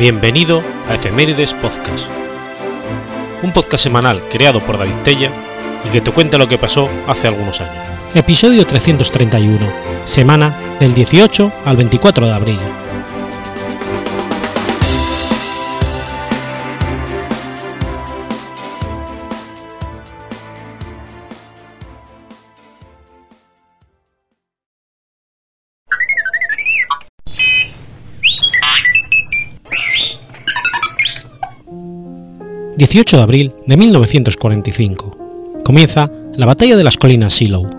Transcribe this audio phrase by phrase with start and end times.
[0.00, 2.08] Bienvenido a Efemérides Podcast,
[3.42, 5.30] un podcast semanal creado por David Tella
[5.86, 7.84] y que te cuenta lo que pasó hace algunos años.
[8.14, 9.58] Episodio 331,
[10.06, 12.58] semana del 18 al 24 de abril.
[32.90, 35.62] 18 de abril de 1945.
[35.64, 37.70] Comienza la Batalla de las Colinas Shiloh.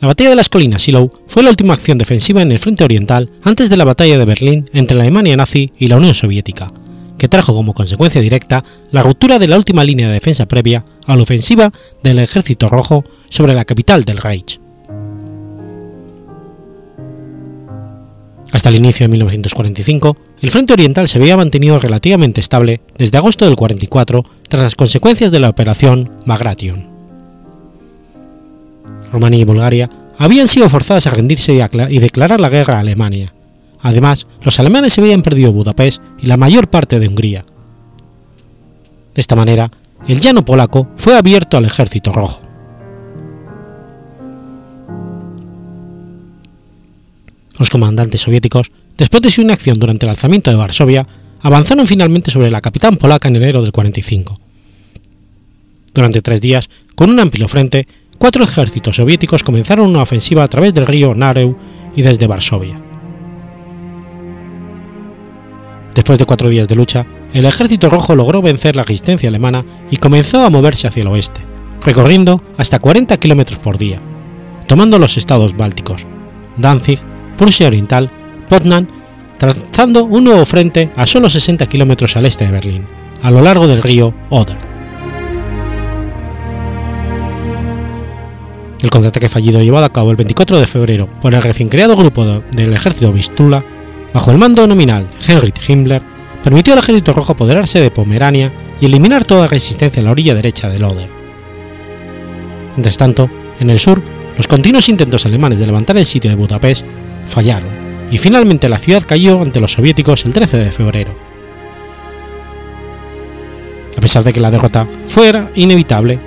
[0.00, 3.30] La Batalla de las Colinas Shiloh fue la última acción defensiva en el frente oriental
[3.42, 6.70] antes de la Batalla de Berlín entre la Alemania nazi y la Unión Soviética,
[7.16, 11.16] que trajo como consecuencia directa la ruptura de la última línea de defensa previa a
[11.16, 11.72] la ofensiva
[12.02, 14.60] del Ejército Rojo sobre la capital del Reich.
[18.52, 23.46] Hasta el inicio de 1945, el frente oriental se había mantenido relativamente estable desde agosto
[23.46, 26.86] del 44 tras las consecuencias de la operación Bagration.
[29.12, 33.32] Rumanía y Bulgaria habían sido forzadas a rendirse y, declarar la guerra a Alemania.
[33.80, 37.44] Además, los alemanes habían perdido Budapest y la mayor parte de Hungría.
[39.14, 39.70] De esta manera,
[40.08, 42.42] el llano polaco fue abierto al ejército rojo.
[47.58, 51.06] Los comandantes soviéticos, después de su inacción durante el alzamiento de Varsovia,
[51.40, 54.38] avanzaron finalmente sobre la capital polaca en enero del 45.
[55.94, 57.86] Durante tres días, con un amplio frente,
[58.18, 61.56] cuatro ejércitos soviéticos comenzaron una ofensiva a través del río Narew
[61.94, 62.78] y desde Varsovia.
[65.94, 69.96] Después de cuatro días de lucha, el ejército rojo logró vencer la resistencia alemana y
[69.96, 71.40] comenzó a moverse hacia el oeste,
[71.82, 73.98] recorriendo hasta 40 kilómetros por día,
[74.66, 76.06] tomando los estados bálticos,
[76.58, 76.98] Danzig,
[77.38, 78.10] Prusia Oriental,
[78.48, 78.88] Poznan,
[79.38, 82.86] trazando un nuevo frente a solo 60 kilómetros al este de Berlín,
[83.22, 84.56] a lo largo del río Oder.
[88.80, 92.42] El contraataque fallido llevado a cabo el 24 de febrero por el recién creado grupo
[92.52, 93.64] del ejército Vistula,
[94.12, 96.02] bajo el mando nominal Heinrich Himmler,
[96.42, 100.68] permitió al ejército rojo apoderarse de Pomerania y eliminar toda resistencia en la orilla derecha
[100.68, 101.08] del Oder.
[102.76, 104.02] Mientras tanto, en el sur,
[104.36, 106.84] los continuos intentos alemanes de levantar el sitio de Budapest
[107.26, 111.14] fallaron, y finalmente la ciudad cayó ante los soviéticos el 13 de febrero.
[113.96, 116.18] A pesar de que la derrota fuera inevitable,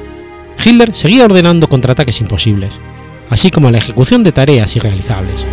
[0.63, 2.79] Hitler seguía ordenando contraataques imposibles,
[3.29, 5.45] así como la ejecución de tareas irrealizables.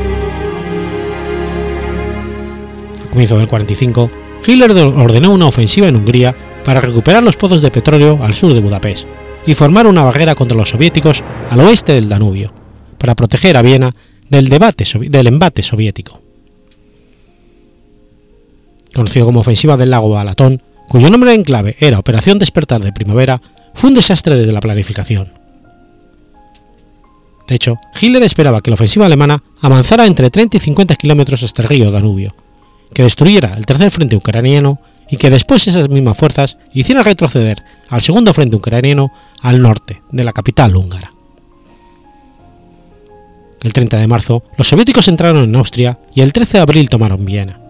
[3.04, 4.10] A comienzo del 45,
[4.44, 8.60] Hitler ordenó una ofensiva en Hungría para recuperar los pozos de petróleo al sur de
[8.60, 9.06] Budapest
[9.46, 12.52] y formar una barrera contra los soviéticos al oeste del Danubio,
[12.98, 13.94] para proteger a Viena
[14.28, 16.20] del, embate soviético.
[18.94, 23.42] Conocido como Ofensiva del Lago Balatón, cuyo nombre en clave era Operación Despertar de Primavera,
[23.74, 25.32] fue un desastre desde la planificación.
[27.46, 31.62] De hecho, Hitler esperaba que la ofensiva alemana avanzara entre 30 y 50 kilómetros hasta
[31.62, 32.34] el río Danubio,
[32.92, 38.00] que destruyera el tercer frente ucraniano y que después esas mismas fuerzas hicieran retroceder al
[38.00, 41.15] segundo frente ucraniano al norte de la capital húngara.
[43.62, 47.24] El 30 de marzo, los soviéticos entraron en Austria y el 13 de abril tomaron
[47.24, 47.60] Viena.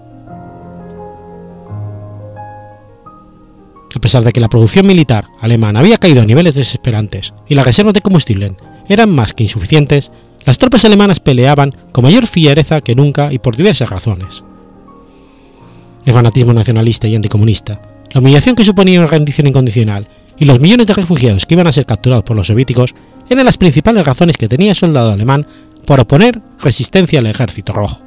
[3.94, 7.64] A pesar de que la producción militar alemana había caído a niveles desesperantes y las
[7.64, 8.54] reservas de combustible
[8.88, 10.12] eran más que insuficientes,
[10.44, 14.44] las tropas alemanas peleaban con mayor fiereza que nunca y por diversas razones.
[16.04, 17.80] El fanatismo nacionalista y anticomunista,
[18.12, 20.06] la humillación que suponía una rendición incondicional
[20.38, 22.94] y los millones de refugiados que iban a ser capturados por los soviéticos
[23.28, 25.46] eran las principales razones que tenía el soldado alemán
[25.86, 28.02] por oponer resistencia al ejército rojo.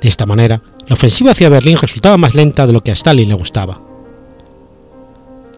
[0.00, 3.28] De esta manera, la ofensiva hacia Berlín resultaba más lenta de lo que a Stalin
[3.28, 3.80] le gustaba.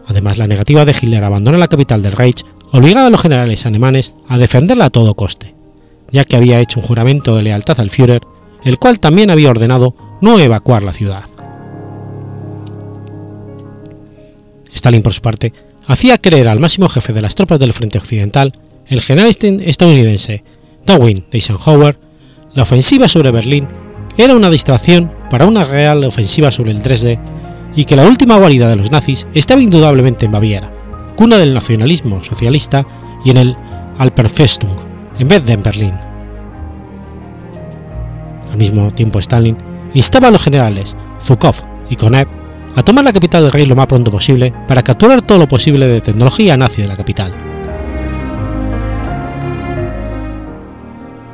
[0.07, 3.65] Además, la negativa de Hitler a abandonar la capital del Reich obligaba a los generales
[3.65, 5.53] alemanes a defenderla a todo coste,
[6.11, 8.21] ya que había hecho un juramento de lealtad al Führer,
[8.65, 11.23] el cual también había ordenado no evacuar la ciudad.
[14.73, 15.53] Stalin, por su parte,
[15.87, 18.53] hacía creer al máximo jefe de las tropas del frente occidental
[18.87, 20.43] el general estadounidense
[20.85, 21.97] Darwin Eisenhower,
[22.53, 23.67] la ofensiva sobre Berlín
[24.17, 27.19] era una distracción para una real ofensiva sobre el 3D
[27.75, 30.71] y que la última guarida de los nazis estaba indudablemente en Baviera,
[31.15, 32.85] cuna del nacionalismo socialista
[33.25, 33.55] y en el
[33.97, 34.75] Alperfestung,
[35.19, 35.93] en vez de en Berlín.
[38.51, 39.57] Al mismo tiempo Stalin
[39.95, 41.55] instaba a los generales Zhukov
[41.89, 42.27] y Konev
[42.75, 45.87] a tomar la capital del rey lo más pronto posible para capturar todo lo posible
[45.87, 47.52] de tecnología nazi de la capital.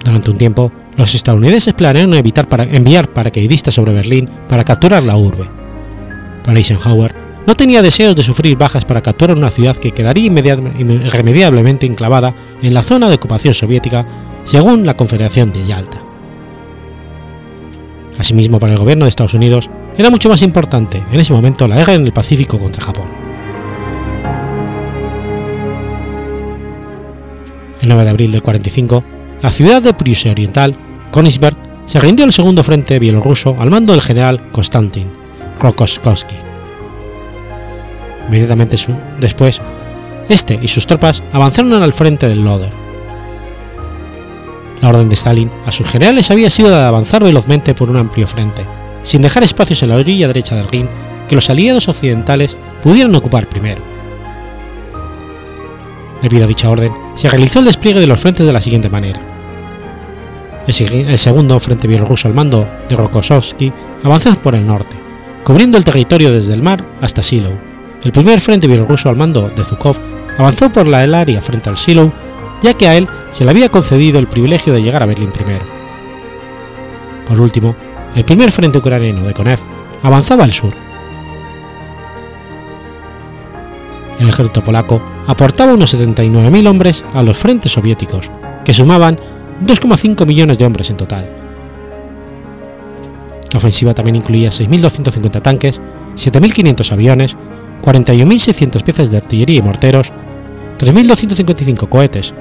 [0.04, 5.18] Durante un tiempo, los estadounidenses planearon evitar para, enviar paracaidistas sobre Berlín para capturar la
[5.18, 5.46] urbe.
[6.44, 7.14] Pero Eisenhower
[7.46, 12.74] no tenía deseos de sufrir bajas para capturar una ciudad que quedaría irremediablemente enclavada en
[12.74, 14.06] la zona de ocupación soviética
[14.44, 16.00] según la Confederación de Yalta.
[18.18, 21.78] Asimismo, para el gobierno de Estados Unidos era mucho más importante en ese momento la
[21.78, 23.06] guerra en el Pacífico contra Japón.
[27.82, 29.04] El 9 de abril del 45,
[29.42, 30.76] la ciudad de Prusia Oriental,
[31.12, 31.56] Königsberg,
[31.86, 35.08] se rindió al segundo frente bielorruso al mando del general Konstantin
[35.60, 36.36] Rokossovsky.
[38.28, 38.78] Inmediatamente
[39.20, 39.62] después,
[40.28, 42.72] este y sus tropas avanzaron al frente del Loder.
[44.82, 48.28] La orden de Stalin a sus generales había sido de avanzar velozmente por un amplio
[48.28, 48.66] frente,
[49.04, 50.88] sin dejar espacios en la orilla derecha del Rin
[51.28, 53.82] que los aliados occidentales pudieran ocupar primero.
[56.22, 59.29] Debido a dicha orden, se realizó el despliegue de los frentes de la siguiente manera.
[60.70, 63.74] El, segundo frente bielorruso al mando de Rokossovsky
[64.04, 64.96] avanzó por el norte,
[65.44, 67.50] cubriendo el territorio desde el mar hasta Silo.
[68.04, 69.98] El primer frente bielorruso al mando de Zhukov
[70.38, 72.14] avanzó por la área frente al Silo,
[72.62, 75.66] ya que a él se le había concedido el privilegio de llegar a Berlín primero.
[77.28, 77.76] Por último,
[78.16, 79.60] el primer frente ucraniano de Konev
[80.04, 80.74] avanzaba al sur,
[84.20, 88.30] el ejército polaco aportaba unos 79.000 hombres a los frentes soviéticos,
[88.66, 89.20] que sumaban
[89.66, 91.30] 2,5 millones de hombres en total.
[93.52, 95.82] La ofensiva también incluía 6.250 tanques,
[96.16, 97.36] 7.500 aviones,
[97.82, 100.12] 41.600 piezas de artillería y morteros,
[100.78, 102.34] 3.255 cohetes,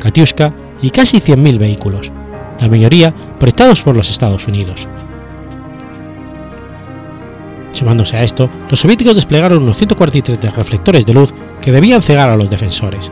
[0.00, 0.52] Katyuska
[0.82, 2.12] y casi 100.000 vehículos,
[2.60, 4.88] la mayoría prestados por los Estados Unidos.
[7.72, 12.36] Sumándose a esto, los soviéticos desplegaron unos 143 reflectores de luz que debían cegar a
[12.36, 13.10] los defensores,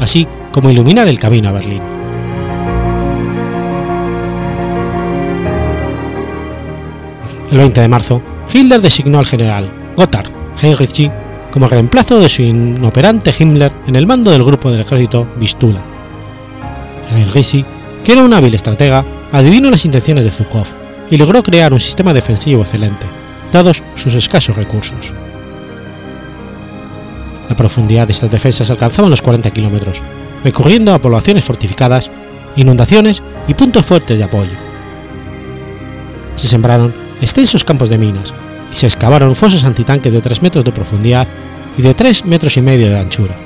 [0.00, 2.03] así como iluminar el camino a Berlín.
[7.54, 8.20] El 20 de marzo,
[8.52, 10.26] Hitler designó al general Gotthard
[10.60, 11.08] Heinrich
[11.52, 15.80] como reemplazo de su inoperante Himmler en el mando del grupo del ejército Vistula.
[17.12, 17.64] Heinrich,
[18.02, 20.66] que era un hábil estratega, adivinó las intenciones de Zhukov
[21.08, 23.06] y logró crear un sistema defensivo excelente,
[23.52, 25.14] dados sus escasos recursos.
[27.48, 30.02] La profundidad de estas defensas alcanzaba los 40 kilómetros,
[30.42, 32.10] recurriendo a poblaciones fortificadas,
[32.56, 34.56] inundaciones y puntos fuertes de apoyo.
[36.34, 38.32] Se sembraron extensos campos de minas
[38.70, 41.28] y se excavaron fosos antitanques de 3 metros de profundidad
[41.76, 43.36] y de 3 metros y medio de anchura.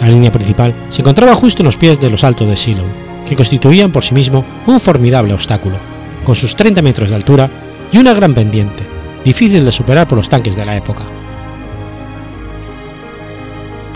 [0.00, 2.84] La línea principal se encontraba justo en los pies de los altos de Silo,
[3.28, 5.76] que constituían por sí mismo un formidable obstáculo
[6.24, 7.50] con sus 30 metros de altura
[7.92, 8.84] y una gran pendiente,
[9.24, 11.04] difícil de superar por los tanques de la época.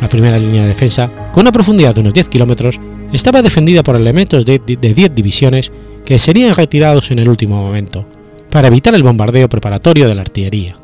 [0.00, 2.80] La primera línea de defensa, con una profundidad de unos 10 kilómetros,
[3.12, 5.70] estaba defendida por elementos de, de 10 divisiones
[6.04, 8.04] que serían retirados en el último momento,
[8.50, 10.76] para evitar el bombardeo preparatorio de la artillería.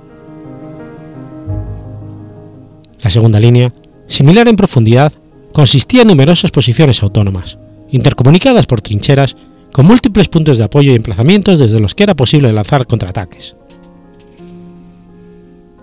[3.02, 3.72] La segunda línea,
[4.08, 5.12] similar en profundidad,
[5.52, 7.58] consistía en numerosas posiciones autónomas,
[7.90, 9.36] intercomunicadas por trincheras
[9.72, 13.54] con múltiples puntos de apoyo y emplazamientos desde los que era posible lanzar contraataques.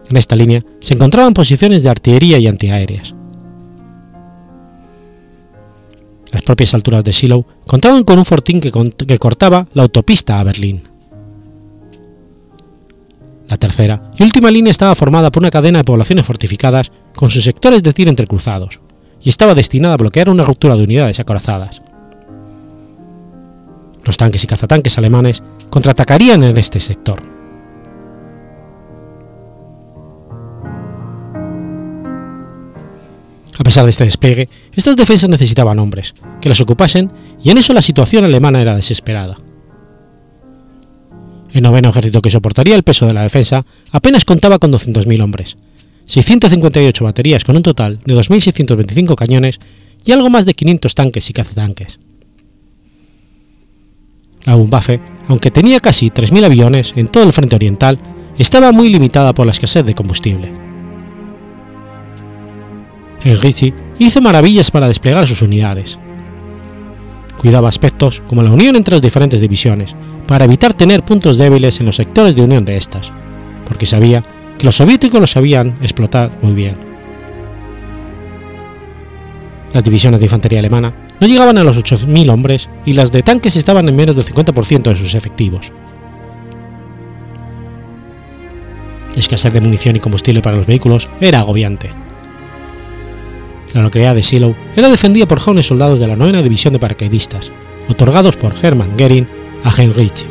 [0.09, 3.13] En esta línea se encontraban posiciones de artillería y antiaéreas.
[6.37, 10.43] Las propias alturas de Silo contaban con un fortín que, que cortaba la autopista a
[10.43, 10.83] Berlín.
[13.47, 17.43] La tercera y última línea estaba formada por una cadena de poblaciones fortificadas con sus
[17.43, 18.79] sectores de tiro entrecruzados,
[19.19, 21.81] y estaba destinada a bloquear una ruptura de unidades acorazadas
[24.03, 25.41] los tanques y cazatanques alemanes
[25.71, 27.36] contraatacarían en este sector.
[33.59, 37.11] A pesar de este despliegue, estas defensas necesitaban hombres, que las ocupasen,
[37.43, 39.35] y en eso la situación alemana era desesperada.
[41.51, 45.57] El noveno ejército que soportaría el peso de la defensa apenas contaba con 200.000 hombres,
[46.05, 49.59] 658 baterías con un total de 2.625 cañones
[50.05, 51.99] y algo más de 500 tanques y cazatanques.
[54.45, 57.97] La Luftwaffe, aunque tenía casi 3.000 aviones en todo el frente oriental,
[58.37, 60.66] estaba muy limitada por la escasez de combustible.
[63.23, 65.99] Ritchie hizo maravillas para desplegar sus unidades.
[67.37, 69.95] Cuidaba aspectos como la unión entre las diferentes divisiones,
[70.27, 73.11] para evitar tener puntos débiles en los sectores de unión de estas,
[73.65, 74.23] porque sabía
[74.57, 76.75] que los soviéticos los sabían explotar muy bien.
[79.73, 83.55] Las divisiones de infantería alemana no llegaban a los 8.000 hombres y las de tanques
[83.55, 85.71] estaban en menos del 50% de sus efectivos.
[89.13, 91.89] La escasez de munición y combustible para los vehículos era agobiante.
[93.73, 97.51] La localidad de Silo era defendida por jóvenes soldados de la 9 División de Paracaidistas,
[97.87, 99.27] otorgados por Hermann Goering
[99.63, 100.25] a Heinrich.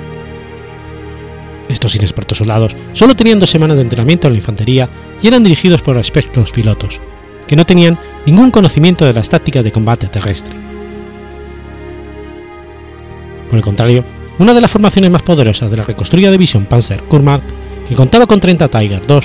[1.68, 4.88] Estos inexpertos soldados solo tenían dos semanas de entrenamiento en la infantería
[5.22, 7.00] y eran dirigidos por expertos pilotos,
[7.46, 10.54] que no tenían ningún conocimiento de las tácticas de combate terrestre.
[13.48, 14.04] Por el contrario,
[14.38, 17.42] una de las formaciones más poderosas de la reconstruida división Panzer Kurmark,
[17.88, 19.20] que contaba con 30 Tiger II,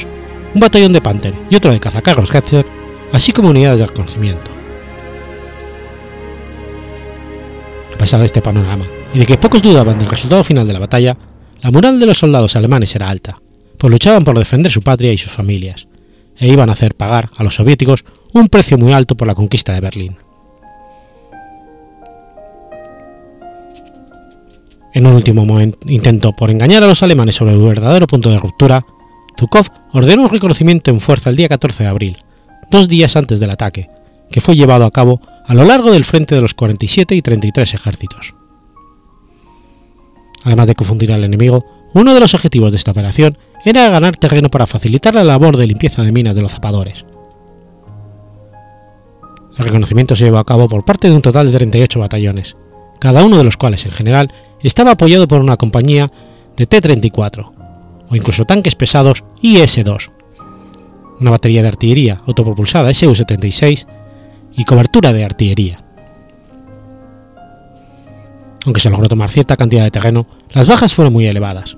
[0.54, 2.66] un batallón de Panther y otro de cazacarros Hetzer,
[3.12, 4.52] así como unidades de reconocimiento.
[7.94, 10.80] A pesar de este panorama y de que pocos dudaban del resultado final de la
[10.80, 11.18] batalla,
[11.62, 13.38] la moral de los soldados alemanes era alta,
[13.78, 15.88] pues luchaban por defender su patria y sus familias,
[16.38, 18.04] e iban a hacer pagar a los soviéticos
[18.34, 20.18] un precio muy alto por la conquista de Berlín.
[24.94, 25.46] En un último
[25.86, 28.84] intento por engañar a los alemanes sobre el verdadero punto de ruptura,
[29.40, 32.18] Zhukov ordenó un reconocimiento en fuerza el día 14 de abril,
[32.72, 33.90] dos días antes del ataque,
[34.32, 37.74] que fue llevado a cabo a lo largo del frente de los 47 y 33
[37.74, 38.34] ejércitos.
[40.44, 44.50] Además de confundir al enemigo, uno de los objetivos de esta operación era ganar terreno
[44.50, 47.06] para facilitar la labor de limpieza de minas de los zapadores.
[49.58, 52.56] El reconocimiento se llevó a cabo por parte de un total de 38 batallones,
[53.00, 56.10] cada uno de los cuales en general estaba apoyado por una compañía
[56.56, 57.52] de T-34,
[58.10, 60.12] o incluso tanques pesados IS-2,
[61.22, 63.88] una batería de artillería autopropulsada Su-76
[64.58, 65.78] y cobertura de artillería.
[68.66, 71.78] Aunque se logró tomar cierta cantidad de terreno, las bajas fueron muy elevadas.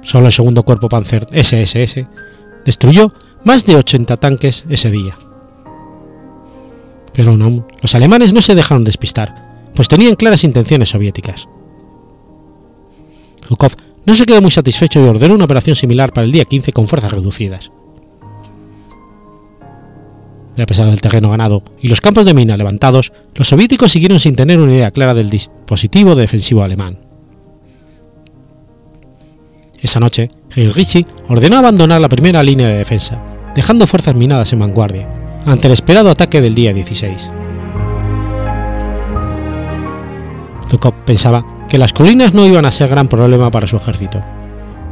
[0.00, 2.06] Solo el segundo cuerpo Panzer SSS
[2.64, 3.12] destruyó
[3.44, 5.16] más de 80 tanques ese día.
[7.12, 11.48] Pero aún los alemanes no se dejaron despistar pues tenían claras intenciones soviéticas.
[13.46, 13.72] Zhukov
[14.06, 16.86] no se quedó muy satisfecho y ordenó una operación similar para el día 15 con
[16.86, 17.70] fuerzas reducidas.
[20.56, 24.36] a pesar del terreno ganado y los campos de mina levantados, los soviéticos siguieron sin
[24.36, 26.98] tener una idea clara del dispositivo defensivo alemán.
[29.80, 33.20] Esa noche, Heinrich ordenó abandonar la primera línea de defensa,
[33.54, 35.08] dejando fuerzas minadas en vanguardia,
[35.44, 37.30] ante el esperado ataque del día 16.
[40.68, 41.44] Zhukov pensaba
[41.74, 44.20] que las colinas no iban a ser gran problema para su ejército,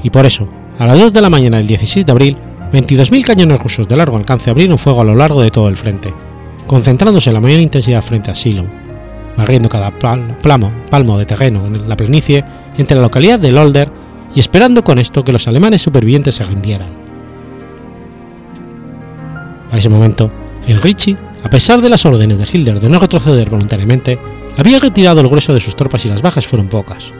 [0.03, 0.49] y por eso,
[0.81, 2.37] a las 2 de la mañana del 16 de abril,
[2.73, 6.13] 22.000 cañones rusos de largo alcance abrieron fuego a lo largo de todo el frente,
[6.67, 8.65] concentrándose la mayor intensidad frente a Silo,
[9.37, 12.45] barriendo cada palmo de terreno en la planicie
[12.77, 13.89] entre la localidad de Lolder
[14.35, 16.91] y esperando con esto que los alemanes supervivientes se rindieran.
[19.67, 20.33] Para ese momento,
[20.67, 24.19] el Ritchie, a pesar de las órdenes de Hitler de no retroceder voluntariamente,
[24.57, 27.13] había retirado el grueso de sus tropas y las bajas fueron pocas.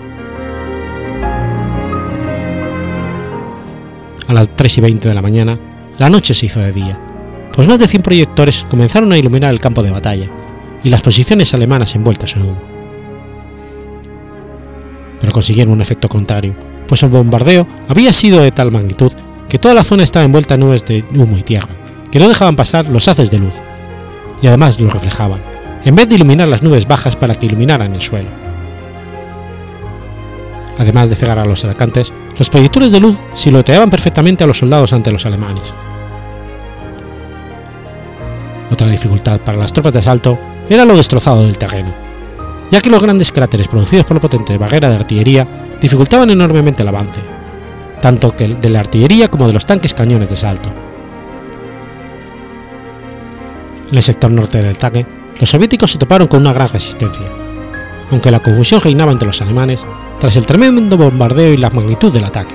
[4.29, 5.59] A las 3 y 20 de la mañana,
[5.99, 6.99] la noche se hizo de día,
[7.53, 10.29] pues más de 100 proyectores comenzaron a iluminar el campo de batalla
[10.83, 12.61] y las posiciones alemanas envueltas en humo.
[15.21, 16.55] Pero consiguieron un efecto contrario,
[16.89, 19.13] pues el bombardeo había sido de tal magnitud
[19.49, 21.69] que toda la zona estaba envuelta en nubes de humo y tierra,
[22.11, 23.61] que no dejaban pasar los haces de luz,
[24.41, 25.41] y además lo reflejaban,
[25.85, 28.29] en vez de iluminar las nubes bajas para que iluminaran el suelo.
[30.79, 34.93] Además de cegar a los atacantes, los proyectores de luz silueteaban perfectamente a los soldados
[34.93, 35.73] ante los alemanes.
[38.71, 41.93] Otra dificultad para las tropas de asalto era lo destrozado del terreno,
[42.71, 45.47] ya que los grandes cráteres producidos por la potente barrera de artillería
[45.81, 47.21] dificultaban enormemente el avance,
[48.01, 50.71] tanto de la artillería como de los tanques cañones de asalto.
[53.91, 55.05] En el sector norte del ataque,
[55.43, 57.25] los soviéticos se toparon con una gran resistencia,
[58.13, 59.85] aunque la confusión reinaba entre los alemanes
[60.21, 62.55] tras el tremendo bombardeo y la magnitud del ataque.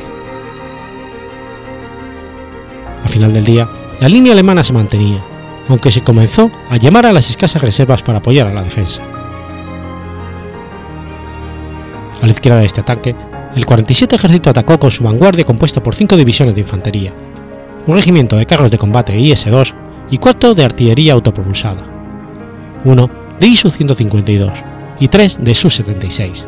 [3.03, 3.67] Al final del día,
[3.99, 5.21] la línea alemana se mantenía,
[5.67, 9.01] aunque se comenzó a llamar a las escasas reservas para apoyar a la defensa.
[12.21, 13.13] A la izquierda de este ataque,
[13.53, 17.11] el 47 ejército atacó con su vanguardia compuesta por cinco divisiones de infantería,
[17.85, 19.73] un regimiento de carros de combate IS-2
[20.09, 21.96] y cuatro de artillería autopropulsada
[22.85, 24.51] uno de ISU-152
[24.99, 26.47] y tres de Su-76.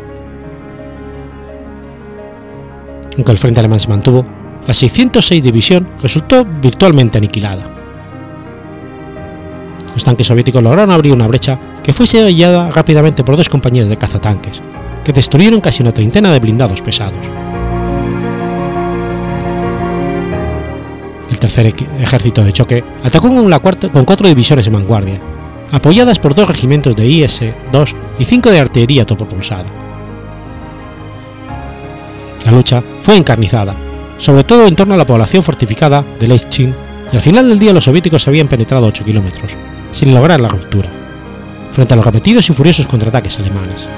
[3.15, 4.25] Aunque el frente alemán se mantuvo,
[4.65, 7.63] la 606 División resultó virtualmente aniquilada.
[9.93, 13.97] Los tanques soviéticos lograron abrir una brecha que fue sellada rápidamente por dos compañías de
[13.97, 14.61] cazatanques,
[15.03, 17.29] que destruyeron casi una treintena de blindados pesados.
[21.29, 25.19] El tercer ejército de choque atacó con, la cuarta, con cuatro divisiones en vanguardia,
[25.71, 29.65] apoyadas por dos regimientos de IS-2 y cinco de artillería autopropulsada.
[32.45, 33.75] La lucha fue encarnizada,
[34.17, 36.73] sobre todo en torno a la población fortificada de Lechín
[37.11, 39.57] y al final del día los soviéticos habían penetrado 8 kilómetros,
[39.91, 40.89] sin lograr la ruptura,
[41.71, 43.89] frente a los repetidos y furiosos contraataques alemanes.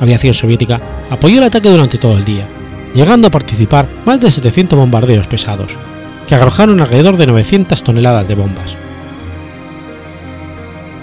[0.00, 0.80] Aviación soviética
[1.10, 2.46] apoyó el ataque durante todo el día,
[2.94, 5.76] llegando a participar más de 700 bombardeos pesados,
[6.28, 8.76] que arrojaron alrededor de 900 toneladas de bombas.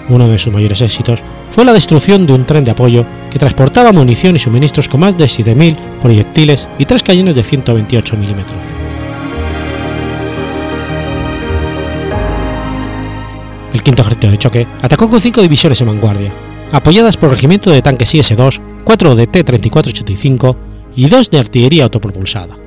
[0.08, 3.92] Uno de sus mayores éxitos fue la destrucción de un tren de apoyo que transportaba
[3.92, 8.60] munición y suministros con más de 7.000 proyectiles y tres cañones de 128 milímetros.
[13.74, 16.32] El quinto ejército de choque atacó con cinco divisiones en vanguardia,
[16.70, 20.56] apoyadas por regimiento de tanques IS-2, 4 de T-3485
[20.94, 22.65] y dos de artillería autopropulsada.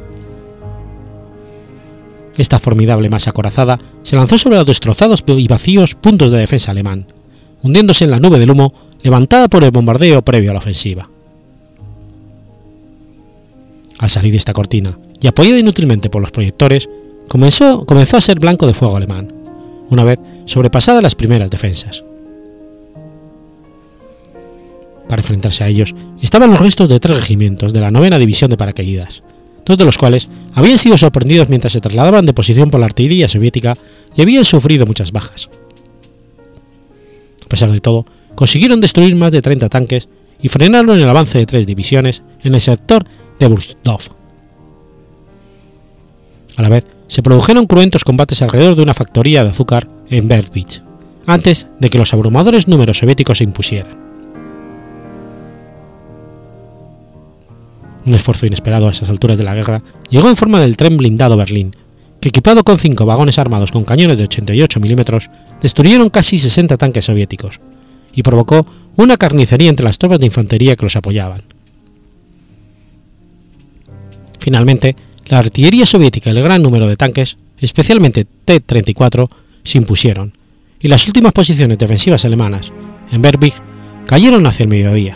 [2.39, 7.05] Esta formidable masa acorazada se lanzó sobre los destrozados y vacíos puntos de defensa alemán,
[7.61, 11.09] hundiéndose en la nube del humo levantada por el bombardeo previo a la ofensiva.
[13.99, 16.89] Al salir de esta cortina, y apoyada inútilmente por los proyectores,
[17.27, 19.33] comenzó, comenzó a ser blanco de fuego alemán,
[19.89, 22.05] una vez sobrepasadas las primeras defensas.
[25.09, 28.55] Para enfrentarse a ellos estaban los restos de tres regimientos de la novena división de
[28.55, 29.23] paracaídas,
[29.65, 33.27] dos de los cuales habían sido sorprendidos mientras se trasladaban de posición por la artillería
[33.27, 33.77] soviética
[34.15, 35.49] y habían sufrido muchas bajas.
[37.45, 40.09] A pesar de todo, consiguieron destruir más de 30 tanques
[40.41, 43.03] y frenaron el avance de tres divisiones en el sector
[43.39, 44.01] de Burstov.
[46.57, 50.83] A la vez, se produjeron cruentos combates alrededor de una factoría de azúcar en Berbich,
[51.25, 54.08] antes de que los abrumadores números soviéticos se impusieran.
[58.09, 61.37] Un esfuerzo inesperado a esas alturas de la guerra llegó en forma del tren blindado
[61.37, 61.75] Berlín,
[62.19, 65.29] que equipado con cinco vagones armados con cañones de 88 milímetros,
[65.61, 67.59] destruyeron casi 60 tanques soviéticos
[68.11, 71.43] y provocó una carnicería entre las tropas de infantería que los apoyaban.
[74.39, 74.95] Finalmente,
[75.27, 79.29] la artillería soviética y el gran número de tanques, especialmente T-34,
[79.63, 80.33] se impusieron,
[80.79, 82.73] y las últimas posiciones defensivas alemanas,
[83.11, 83.53] en Berbig,
[84.07, 85.15] cayeron hacia el mediodía.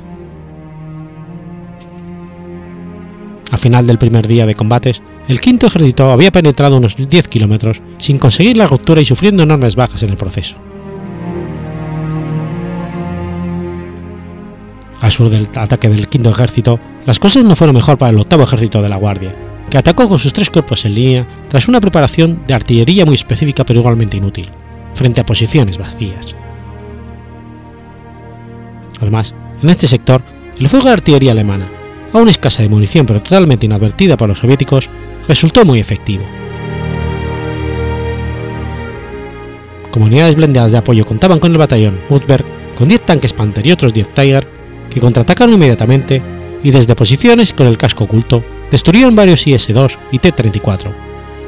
[3.51, 7.81] A final del primer día de combates, el quinto ejército había penetrado unos 10 kilómetros
[7.99, 10.55] sin conseguir la ruptura y sufriendo enormes bajas en el proceso.
[15.01, 18.43] Al sur del ataque del quinto ejército, las cosas no fueron mejor para el octavo
[18.43, 19.35] ejército de la Guardia,
[19.69, 23.65] que atacó con sus tres cuerpos en línea tras una preparación de artillería muy específica
[23.65, 24.49] pero igualmente inútil,
[24.93, 26.35] frente a posiciones vacías.
[29.01, 30.21] Además, en este sector,
[30.57, 31.67] el fuego de artillería alemana,
[32.13, 34.89] aún escasa de munición pero totalmente inadvertida por los soviéticos,
[35.27, 36.23] resultó muy efectivo.
[39.91, 42.45] Comunidades blindadas de apoyo contaban con el batallón Mutberg,
[42.77, 44.47] con 10 tanques Panther y otros 10 Tiger,
[44.89, 46.21] que contraatacaron inmediatamente
[46.63, 50.91] y desde posiciones con el casco oculto destruyeron varios IS-2 y T-34,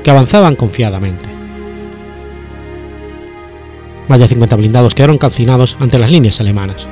[0.03, 1.29] que avanzaban confiadamente.
[4.07, 6.87] Más de 50 blindados quedaron calcinados ante las líneas alemanas.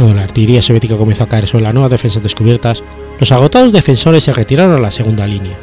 [0.00, 2.82] Cuando la artillería soviética comenzó a caer sobre las nuevas defensas descubiertas,
[3.18, 5.58] los agotados defensores se retiraron a la segunda línea.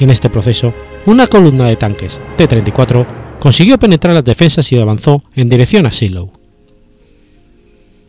[0.00, 0.72] En este proceso,
[1.04, 3.06] una columna de tanques T-34
[3.38, 6.30] consiguió penetrar las defensas y avanzó en dirección a Silo.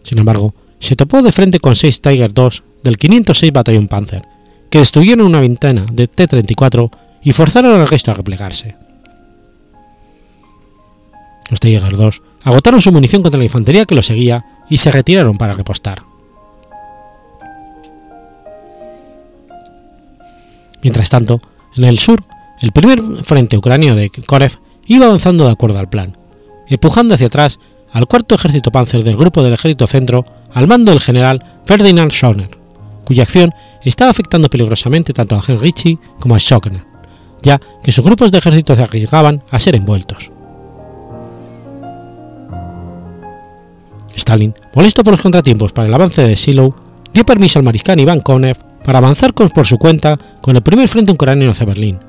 [0.01, 4.23] Sin embargo, se topó de frente con 6 Tiger II del 506 Batallón Panzer,
[4.69, 6.89] que destruyeron una ventana de T-34
[7.23, 8.77] y forzaron al resto a replegarse.
[11.49, 12.11] Los Tiger II
[12.45, 16.03] agotaron su munición contra la infantería que los seguía y se retiraron para repostar.
[20.81, 21.41] Mientras tanto,
[21.75, 22.23] en el sur,
[22.61, 24.53] el primer frente ucraniano de Korev
[24.85, 26.17] iba avanzando de acuerdo al plan,
[26.67, 27.59] empujando hacia atrás
[27.91, 32.49] al cuarto ejército panzer del grupo del ejército centro al mando del general Ferdinand Schoner,
[33.05, 33.51] cuya acción
[33.83, 36.83] estaba afectando peligrosamente tanto a Heinrichi como a Schoner,
[37.41, 40.31] ya que sus grupos de ejército se arriesgaban a ser envueltos.
[44.17, 46.75] Stalin, molesto por los contratiempos para el avance de Silo,
[47.13, 51.11] dio permiso al mariscal Iván Konev para avanzar por su cuenta con el primer frente
[51.11, 51.99] ucraniano hacia Berlín,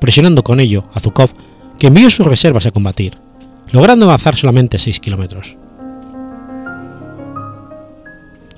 [0.00, 1.30] presionando con ello a Zhukov,
[1.78, 3.18] que envió sus reservas a combatir,
[3.72, 5.56] logrando avanzar solamente 6 kilómetros.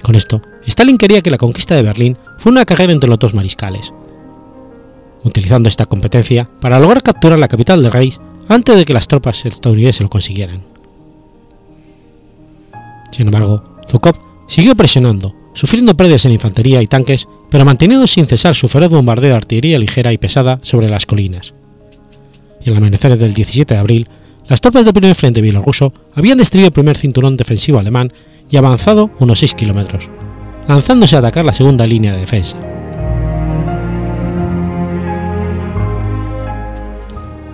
[0.03, 3.35] Con esto, Stalin quería que la conquista de Berlín fuera una carrera entre los dos
[3.35, 3.93] mariscales,
[5.23, 9.45] utilizando esta competencia para lograr capturar la capital del Reich antes de que las tropas
[9.45, 10.78] estadounidenses lo consiguieran.
[13.11, 14.17] Sin embargo, Zhukov
[14.47, 19.31] siguió presionando, sufriendo pérdidas en infantería y tanques, pero manteniendo sin cesar su feroz bombardeo
[19.31, 21.55] de artillería ligera y pesada sobre las colinas.
[22.61, 24.09] Y en el amanecer del 17 de abril,
[24.47, 28.13] las tropas del primer frente bielorruso habían destruido el primer cinturón defensivo alemán
[28.51, 30.09] y avanzado unos 6 kilómetros,
[30.67, 32.57] lanzándose a atacar la segunda línea de defensa.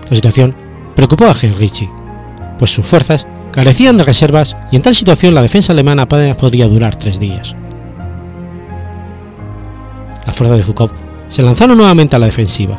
[0.08, 0.54] La situación
[0.94, 1.88] preocupó a Heinrichi,
[2.58, 6.66] pues sus fuerzas carecían de reservas y en tal situación la defensa alemana apenas podría
[6.66, 7.54] durar tres días.
[10.26, 10.90] Las fuerzas de Zhukov
[11.28, 12.76] se lanzaron nuevamente a la defensiva,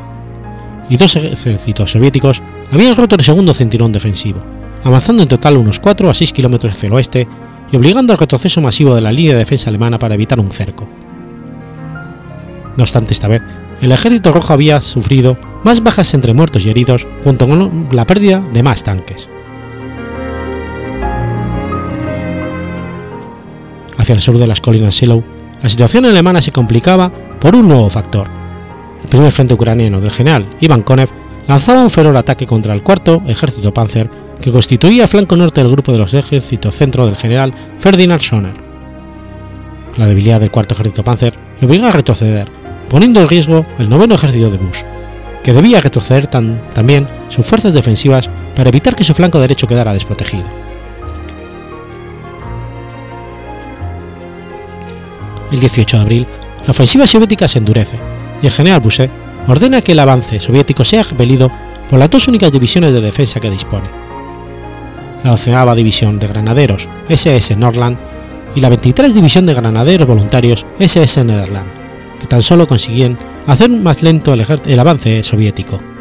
[0.89, 2.41] y dos ejércitos soviéticos
[2.73, 4.41] habían roto el segundo cinturón defensivo,
[4.83, 7.27] avanzando en total unos 4 a 6 kilómetros hacia el oeste
[7.71, 10.89] y obligando al retroceso masivo de la línea de defensa alemana para evitar un cerco.
[12.75, 13.41] No obstante, esta vez,
[13.81, 18.41] el ejército rojo había sufrido más bajas entre muertos y heridos junto con la pérdida
[18.51, 19.29] de más tanques.
[24.05, 25.23] Hacia el sur de las colinas Shiloh,
[25.63, 28.27] la situación alemana se complicaba por un nuevo factor.
[29.01, 31.09] El primer frente ucraniano del general Ivan Konev
[31.47, 34.07] lanzaba un feroz ataque contra el cuarto ejército panzer
[34.39, 38.53] que constituía el flanco norte del grupo de los ejércitos centro del general Ferdinand Schoner.
[39.97, 42.47] La debilidad del cuarto ejército panzer le obligó a retroceder,
[42.89, 44.83] poniendo en riesgo el noveno ejército de Bush,
[45.41, 50.64] que debía retroceder también sus fuerzas defensivas para evitar que su flanco derecho quedara desprotegido.
[55.51, 56.27] El 18 de abril,
[56.65, 57.99] la ofensiva soviética se endurece
[58.41, 59.12] y el general Busset
[59.47, 61.51] ordena que el avance soviético sea repelido
[61.89, 63.88] por las dos únicas divisiones de defensa que dispone,
[65.23, 67.97] la 12 División de Granaderos SS Nordland
[68.55, 71.69] y la 23 División de Granaderos Voluntarios SS Nederland,
[72.19, 75.94] que tan solo consiguieron hacer más lento el avance soviético.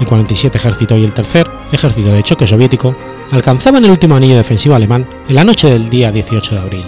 [0.00, 2.96] El 47 Ejército y el Tercer Ejército de Choque Soviético
[3.30, 6.84] alcanzaban el último anillo defensivo alemán en la noche del día 18 de abril,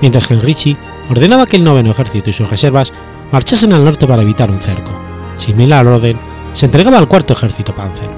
[0.00, 0.76] mientras Heinrichi
[1.10, 2.92] ordenaba que el noveno ejército y sus reservas
[3.30, 4.90] marchasen al norte para evitar un cerco.
[5.38, 6.18] Similar orden,
[6.52, 8.08] se entregaba al cuarto ejército panzer.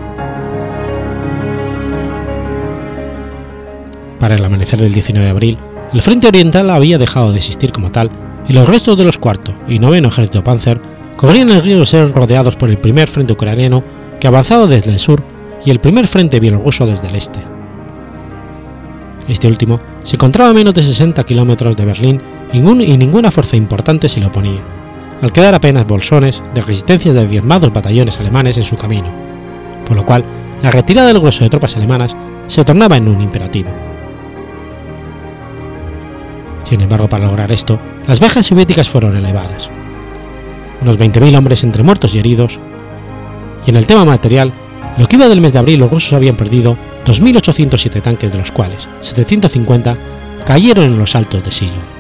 [4.20, 5.58] Para el amanecer del 19 de abril,
[5.92, 8.10] el frente oriental había dejado de existir como tal
[8.48, 10.80] y los restos de los cuarto y noveno ejército panzer
[11.16, 13.83] corrían el riesgo de ser rodeados por el primer frente ucraniano
[14.20, 15.22] que avanzaba desde el sur
[15.64, 17.40] y el primer frente bielorruso desde el este.
[19.29, 22.20] Este último se encontraba a menos de 60 kilómetros de Berlín
[22.52, 24.61] y, ninguna fuerza importante se le oponía,
[25.20, 29.09] al quedar apenas bolsones de resistencia de diezmados batallones alemanes en su camino,
[29.85, 30.24] por lo cual
[30.62, 32.14] la retirada del grueso de tropas alemanas
[32.46, 33.70] se tornaba en un imperativo.
[36.62, 39.70] Sin embargo, para lograr esto, las bajas soviéticas fueron elevadas.
[40.82, 42.60] Unos 20.000 hombres entre muertos y heridos,
[43.66, 44.52] y en el tema material,
[44.98, 48.52] lo que iba del mes de abril los rusos habían perdido 2.807 tanques de los
[48.52, 49.96] cuales 750
[50.44, 51.95] cayeron en los altos de Silo.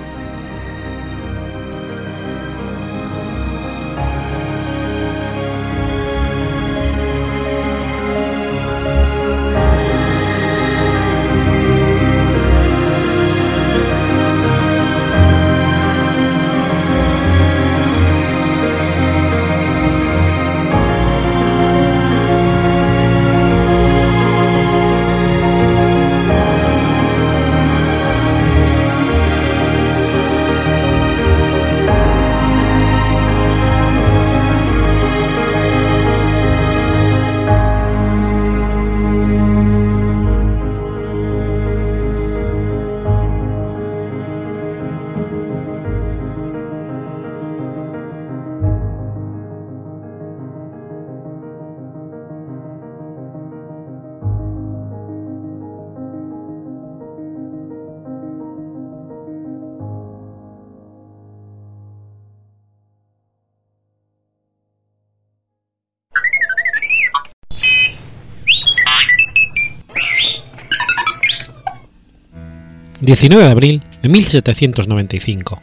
[73.28, 75.60] 19 de abril de 1795.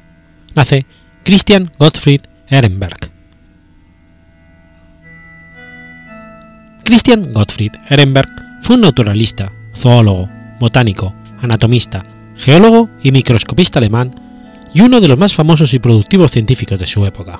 [0.54, 0.86] Nace
[1.24, 3.10] Christian Gottfried Ehrenberg.
[6.84, 12.04] Christian Gottfried Ehrenberg fue un naturalista, zoólogo, botánico, anatomista,
[12.36, 14.14] geólogo y microscopista alemán
[14.74, 17.40] y uno de los más famosos y productivos científicos de su época.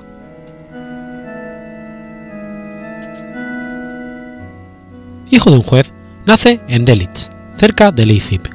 [5.30, 5.92] Hijo de un juez,
[6.24, 8.53] nace en Delitzsch, cerca de Leipzig,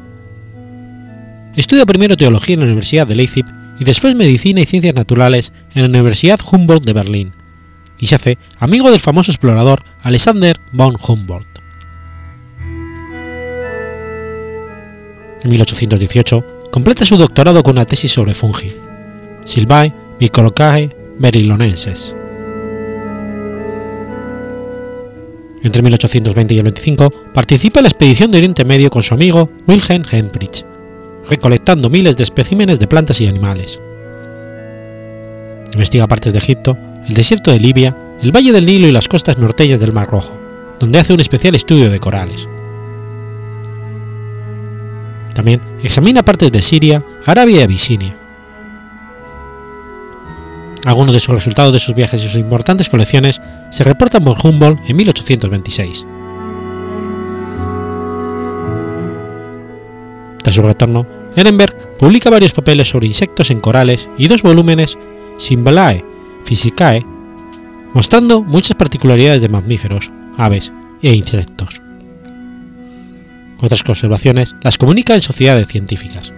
[1.55, 3.45] Estudia primero teología en la Universidad de Leipzig
[3.79, 7.31] y después medicina y ciencias naturales en la Universidad Humboldt de Berlín,
[7.97, 11.47] y se hace amigo del famoso explorador Alexander von Humboldt.
[15.43, 18.71] En 1818 completa su doctorado con una tesis sobre fungi,
[19.45, 22.15] Silvae Mycolocae merilonenses.
[25.61, 29.51] Entre 1820 y el 25 participa en la expedición de Oriente Medio con su amigo
[29.67, 30.65] Wilhelm Hemprich,
[31.29, 33.79] recolectando miles de especímenes de plantas y animales.
[35.73, 39.37] Investiga partes de Egipto, el desierto de Libia el Valle del Nilo y las costas
[39.37, 40.33] norteñas del Mar Rojo,
[40.79, 42.47] donde hace un especial estudio de corales.
[45.33, 48.15] También examina partes de Siria, Arabia y Abisinia.
[50.85, 54.81] Algunos de sus resultados de sus viajes y sus importantes colecciones se reportan por Humboldt
[54.89, 56.05] en 1826.
[60.41, 61.05] Tras su retorno,
[61.39, 64.97] Ehrenberg publica varios papeles sobre insectos en corales y dos volúmenes
[65.37, 66.03] Symbolae
[66.43, 67.05] Physicae,
[67.93, 71.81] mostrando muchas particularidades de mamíferos, aves e insectos.
[73.61, 76.33] Otras observaciones las comunica en sociedades científicas.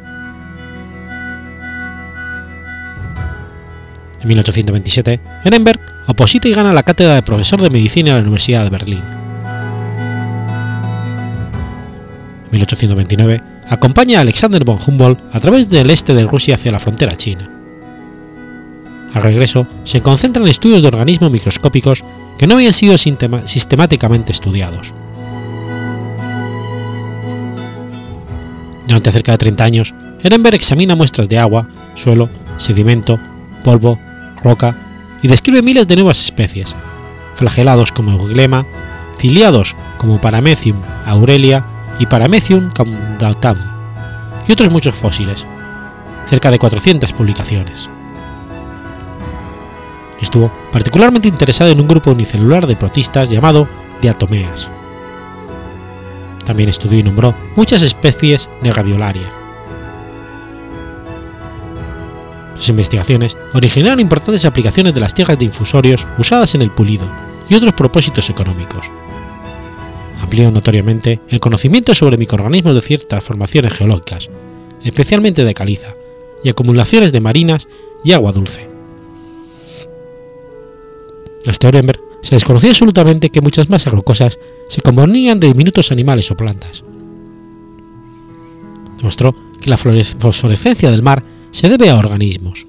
[4.21, 8.65] En 1827, Ehrenberg oposita y gana la cátedra de profesor de medicina en la Universidad
[8.65, 9.03] de Berlín.
[12.45, 16.79] En 1829, acompaña a Alexander von Humboldt a través del este de Rusia hacia la
[16.79, 17.49] frontera china.
[19.13, 22.03] Al regreso, se concentra en estudios de organismos microscópicos
[22.37, 24.93] que no habían sido sistemáticamente estudiados.
[28.87, 33.19] Durante cerca de 30 años, Ehrenberg examina muestras de agua, suelo, sedimento,
[33.63, 33.97] polvo,
[34.43, 34.75] roca
[35.21, 36.75] y describe miles de nuevas especies,
[37.35, 38.67] flagelados como euglema,
[39.17, 41.65] ciliados como Paramecium aurelia
[41.99, 43.57] y Paramecium caudatam,
[44.47, 45.45] y otros muchos fósiles,
[46.25, 47.89] cerca de 400 publicaciones.
[50.19, 53.67] Estuvo particularmente interesado en un grupo unicelular de protistas llamado
[54.01, 54.69] diatomeas.
[56.45, 59.29] También estudió y nombró muchas especies de radiolaria.
[62.55, 67.07] Sus investigaciones originaron importantes aplicaciones de las tierras de infusorios usadas en el pulido
[67.49, 68.91] y otros propósitos económicos.
[70.31, 74.29] Amplió notoriamente el conocimiento sobre microorganismos de ciertas formaciones geológicas,
[74.81, 75.93] especialmente de caliza,
[76.41, 77.67] y acumulaciones de marinas
[78.05, 78.65] y agua dulce.
[81.45, 84.39] Hasta Ehrenberg se desconocía absolutamente que muchas masas rocosas
[84.69, 86.85] se componían de diminutos animales o plantas.
[88.99, 92.67] Demostró que la fosforescencia del mar se debe a organismos.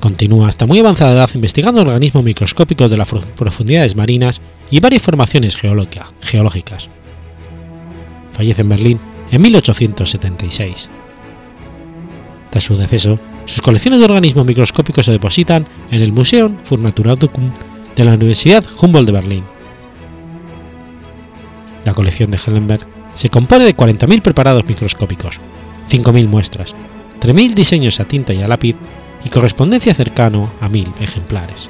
[0.00, 5.56] Continúa hasta muy avanzada edad investigando organismos microscópicos de las profundidades marinas y varias formaciones
[5.56, 6.88] geológicas.
[8.32, 10.90] Fallece en Berlín en 1876.
[12.50, 17.52] Tras su deceso, sus colecciones de organismos microscópicos se depositan en el Museum für Naturkunde
[17.96, 19.44] de la Universidad Humboldt de Berlín.
[21.84, 25.40] La colección de Hellenberg se compone de 40.000 preparados microscópicos,
[25.90, 26.74] 5.000 muestras,
[27.20, 28.76] 3.000 diseños a tinta y a lápiz
[29.26, 31.68] y correspondencia cercano a 1.000 ejemplares.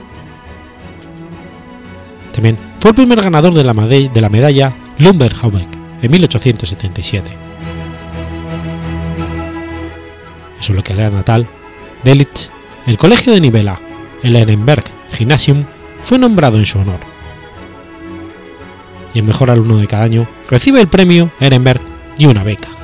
[2.33, 7.31] También fue el primer ganador de la, de la medalla en 1877.
[10.59, 11.47] En su localidad natal,
[12.05, 12.51] Delitzsch,
[12.87, 13.81] el colegio de Nivela,
[14.23, 15.65] el Ehrenberg Gymnasium,
[16.03, 17.01] fue nombrado en su honor.
[19.15, 21.81] Y el mejor alumno de cada año recibe el premio Ehrenberg
[22.19, 22.76] y una beca.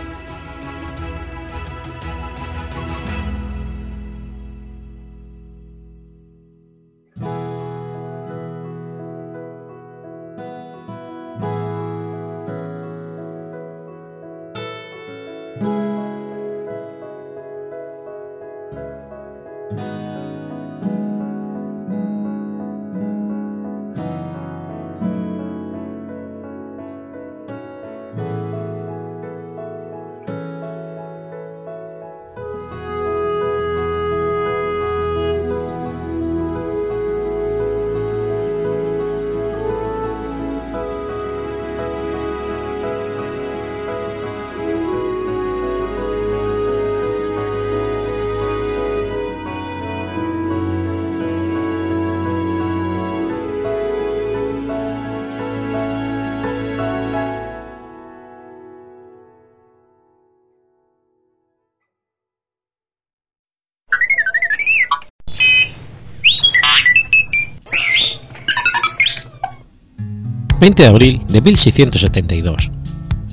[70.63, 72.71] 20 de abril de 1672.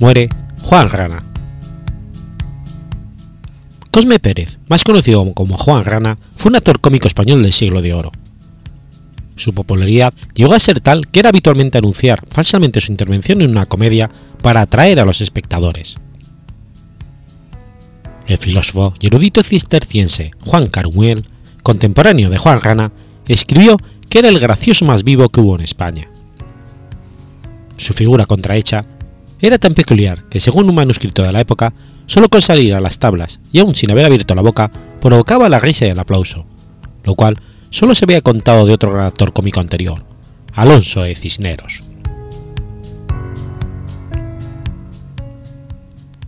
[0.00, 0.28] Muere
[0.62, 1.22] Juan Rana.
[3.92, 7.94] Cosme Pérez, más conocido como Juan Rana, fue un actor cómico español del siglo de
[7.94, 8.10] oro.
[9.36, 13.66] Su popularidad llegó a ser tal que era habitualmente anunciar falsamente su intervención en una
[13.66, 14.10] comedia
[14.42, 15.98] para atraer a los espectadores.
[18.26, 21.24] El filósofo y erudito cisterciense Juan Carmuel,
[21.62, 22.90] contemporáneo de Juan Rana,
[23.28, 23.76] escribió
[24.08, 26.10] que era el gracioso más vivo que hubo en España
[27.80, 28.84] su figura contrahecha,
[29.40, 31.72] era tan peculiar que según un manuscrito de la época,
[32.06, 35.58] solo con salir a las tablas y aún sin haber abierto la boca, provocaba la
[35.58, 36.44] risa y el aplauso,
[37.04, 37.38] lo cual
[37.70, 40.04] solo se había contado de otro gran actor cómico anterior,
[40.54, 41.82] Alonso de Cisneros.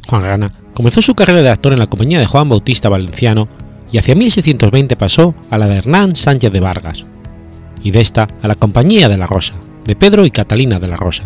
[0.09, 3.49] Juan Rana comenzó su carrera de actor en la compañía de Juan Bautista Valenciano
[3.93, 7.05] y hacia 1620 pasó a la de Hernán Sánchez de Vargas,
[7.83, 10.97] y de esta a la compañía de la Rosa, de Pedro y Catalina de la
[10.97, 11.25] Rosa,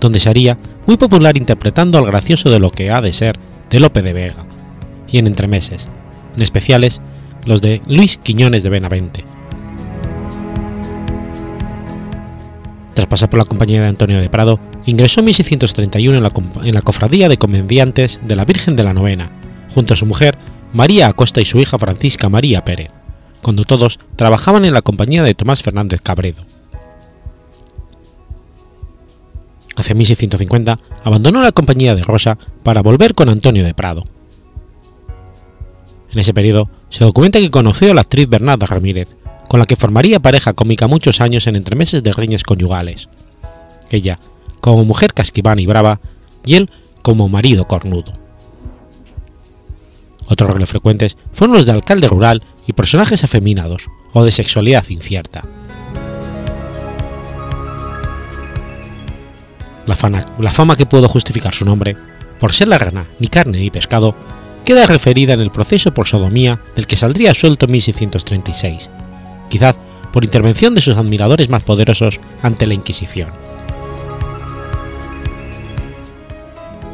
[0.00, 3.80] donde se haría muy popular interpretando al gracioso de lo que ha de ser de
[3.80, 4.44] Lope de Vega,
[5.10, 5.88] y en entremeses,
[6.36, 7.00] en especiales
[7.44, 9.24] los de Luis Quiñones de Benavente.
[12.94, 16.32] Tras pasar por la compañía de Antonio de Prado, ingresó en 1631 en la,
[16.64, 19.30] en la cofradía de comediantes de la Virgen de la Novena,
[19.72, 20.36] junto a su mujer
[20.72, 22.90] María Acosta y su hija Francisca María Pérez,
[23.42, 26.44] cuando todos trabajaban en la compañía de Tomás Fernández Cabredo.
[29.80, 34.04] Hacia 1650 abandonó la compañía de Rosa para volver con Antonio de Prado.
[36.12, 39.08] En ese periodo se documenta que conoció a la actriz Bernarda Ramírez,
[39.48, 43.08] con la que formaría pareja cómica muchos años en entremeses de riñas conyugales.
[43.88, 44.18] Ella,
[44.60, 45.98] como mujer casquivana y brava,
[46.44, 48.12] y él como marido cornudo.
[50.26, 55.42] Otros roles frecuentes fueron los de alcalde rural y personajes afeminados o de sexualidad incierta.
[59.86, 61.96] La fama, que pudo justificar su nombre,
[62.38, 64.14] por ser la rana ni carne ni pescado,
[64.64, 68.90] queda referida en el proceso por sodomía del que saldría suelto en 1636,
[69.48, 69.76] quizás
[70.12, 73.30] por intervención de sus admiradores más poderosos ante la Inquisición.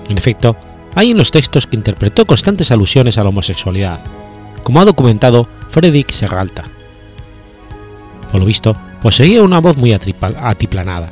[0.08, 0.56] En efecto,
[0.94, 4.00] hay en los textos que interpretó constantes alusiones a la homosexualidad,
[4.62, 6.64] como ha documentado Frederick Serralta.
[8.30, 11.10] Por lo visto, poseía una voz muy atiplanada.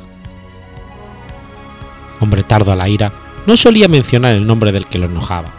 [2.19, 3.11] Hombre tardo a la ira,
[3.45, 5.49] no solía mencionar el nombre del que lo enojaba.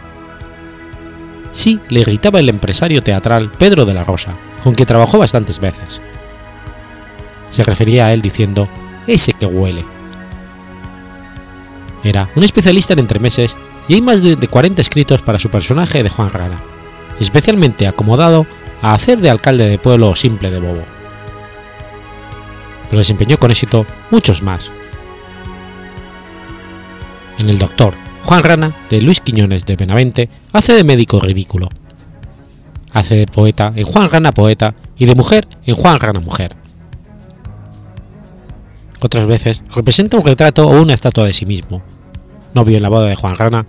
[1.51, 6.01] Sí le irritaba el empresario teatral Pedro de la Rosa, con quien trabajó bastantes veces.
[7.49, 8.67] Se refería a él diciendo,
[9.07, 9.85] ese que huele.
[12.03, 13.55] Era un especialista en entremeses
[13.87, 16.61] y hay más de 40 escritos para su personaje de Juan Rana,
[17.19, 18.45] especialmente acomodado
[18.81, 20.83] a hacer de alcalde de pueblo simple de Bobo.
[22.89, 24.71] Pero desempeñó con éxito muchos más.
[27.37, 31.69] En El Doctor, Juan Rana, de Luis Quiñones de Benavente, hace de médico ridículo.
[32.93, 36.55] Hace de poeta en Juan Rana Poeta y de mujer en Juan Rana Mujer.
[38.99, 41.83] Otras veces representa un retrato o una estatua de sí mismo,
[42.55, 43.67] novio en la boda de Juan Rana,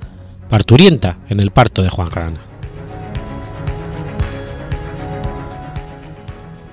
[0.49, 2.39] parturienta en el parto de Juan Rana.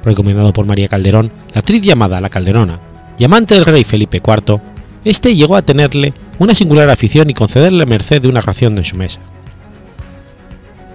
[0.05, 2.79] Recomendado por María Calderón, la actriz llamada La Calderona,
[3.17, 4.61] y amante del rey Felipe IV,
[5.05, 8.97] este llegó a tenerle una singular afición y concederle merced de una ración en su
[8.97, 9.21] mesa.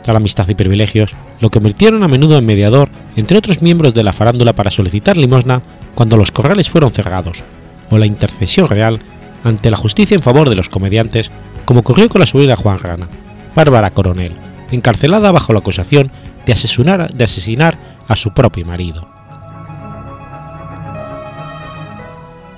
[0.02, 4.12] Tal amistad y privilegios lo convirtieron a menudo en mediador entre otros miembros de la
[4.12, 5.62] farándula para solicitar limosna
[5.94, 7.44] cuando los corrales fueron cerrados,
[7.88, 9.00] o la intercesión real
[9.44, 11.30] ante la justicia en favor de los comediantes,
[11.64, 13.08] como ocurrió con la sobrina Juan Rana,
[13.54, 14.32] Bárbara Coronel,
[14.70, 16.10] encarcelada bajo la acusación
[16.46, 19.08] de asesinar, de asesinar a su propio marido.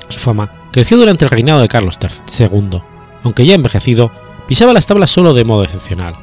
[0.08, 1.98] Su fama creció durante el reinado de Carlos
[2.38, 2.80] II,
[3.22, 4.10] aunque ya envejecido,
[4.48, 6.16] pisaba las tablas solo de modo excepcional.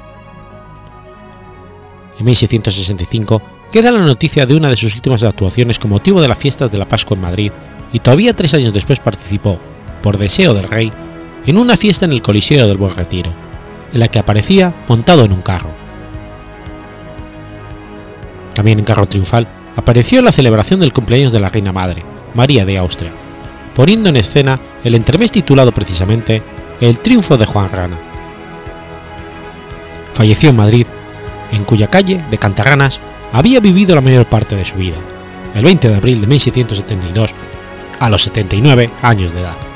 [2.19, 6.39] En 1665 queda la noticia de una de sus últimas actuaciones con motivo de las
[6.39, 7.51] fiestas de la Pascua en Madrid
[7.93, 9.59] y todavía tres años después participó,
[10.01, 10.91] por deseo del rey,
[11.45, 13.31] en una fiesta en el Coliseo del Buen Retiro,
[13.93, 15.69] en la que aparecía montado en un carro.
[18.55, 22.65] También en carro triunfal apareció en la celebración del cumpleaños de la Reina Madre, María
[22.65, 23.13] de Austria,
[23.79, 26.43] poniendo en escena el entremés titulado precisamente
[26.81, 27.97] El triunfo de Juan Rana.
[30.11, 30.85] Falleció en Madrid,
[31.53, 32.99] en cuya calle de Cantaganas
[33.31, 34.97] había vivido la mayor parte de su vida,
[35.55, 37.33] el 20 de abril de 1672,
[38.01, 39.68] a los 79 años de edad.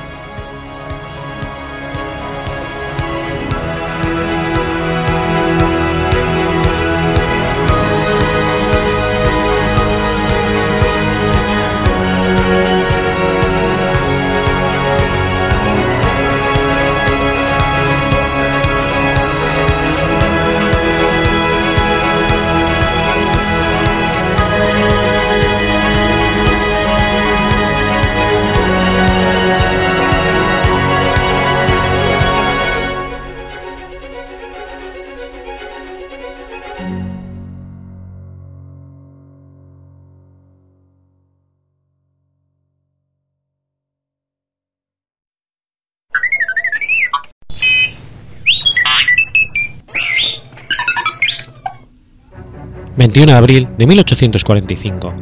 [52.95, 55.13] 21 de abril de 1845.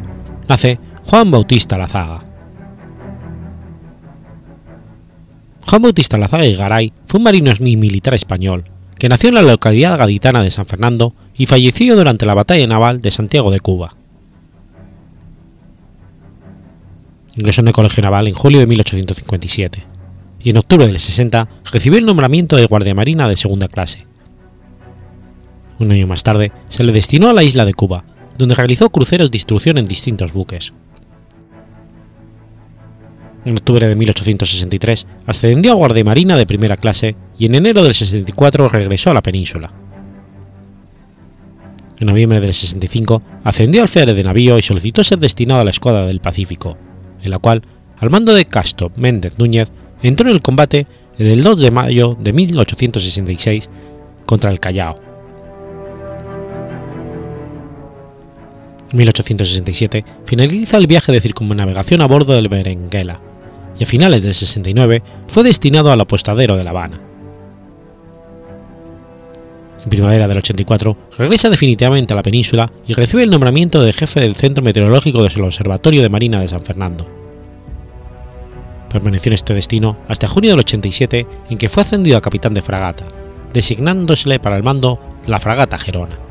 [0.49, 2.21] nace Juan Bautista Lazaga.
[5.65, 8.65] Juan Bautista Lazaga y Garay fue un marino y militar español
[8.99, 12.99] que nació en la localidad gaditana de San Fernando y falleció durante la batalla naval
[12.99, 13.95] de Santiago de Cuba.
[17.37, 19.83] Ingresó en el Colegio Naval en julio de 1857
[20.41, 24.10] y en octubre del 60 recibió el nombramiento de guardia marina de segunda clase.
[25.81, 28.03] Un año más tarde se le destinó a la isla de Cuba,
[28.37, 30.73] donde realizó cruceros de instrucción en distintos buques.
[33.45, 37.95] En octubre de 1863 ascendió a guardia marina de primera clase y en enero del
[37.95, 39.71] 64 regresó a la península.
[41.99, 45.71] En noviembre del 65 ascendió al alférez de navío y solicitó ser destinado a la
[45.71, 46.77] escuadra del Pacífico,
[47.23, 47.63] en la cual,
[47.97, 49.71] al mando de Castro Méndez Núñez,
[50.03, 50.85] entró en el combate
[51.17, 53.67] del 2 de mayo de 1866
[54.27, 55.10] contra el Callao.
[58.93, 63.19] 1867 finaliza el viaje de circunnavegación a bordo del Berenguela
[63.79, 66.99] y a finales del 69 fue destinado al apostadero de La Habana.
[69.83, 74.19] En primavera del 84 regresa definitivamente a la península y recibe el nombramiento de jefe
[74.19, 77.07] del Centro Meteorológico del Observatorio de Marina de San Fernando.
[78.91, 82.61] Permaneció en este destino hasta junio del 87 en que fue ascendido a capitán de
[82.61, 83.05] fragata,
[83.53, 86.30] designándosele para el mando la fragata Gerona.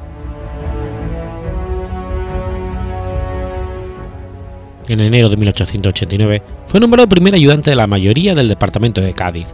[4.91, 9.47] En enero de 1889 fue nombrado primer ayudante de la mayoría del departamento de Cádiz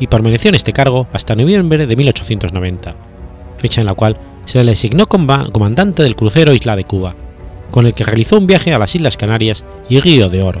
[0.00, 2.96] y permaneció en este cargo hasta noviembre de 1890,
[3.56, 7.14] fecha en la cual se le designó comandante del crucero Isla de Cuba,
[7.70, 10.60] con el que realizó un viaje a las Islas Canarias y Río de Oro,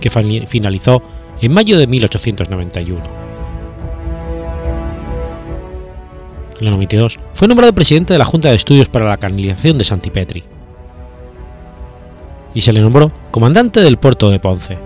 [0.00, 1.02] que finalizó
[1.42, 3.02] en mayo de 1891.
[6.60, 9.84] En el 92 fue nombrado presidente de la Junta de Estudios para la Canalización de
[9.84, 10.55] Santipetri
[12.56, 14.78] y se le nombró comandante del puerto de Ponce,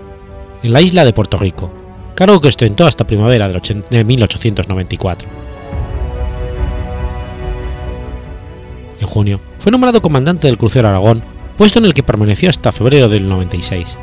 [0.61, 1.71] en la isla de Puerto Rico,
[2.15, 5.29] cargo que ostentó hasta primavera de 1894.
[8.99, 11.23] En junio fue nombrado comandante del crucero Aragón,
[11.57, 13.97] puesto en el que permaneció hasta febrero del 96.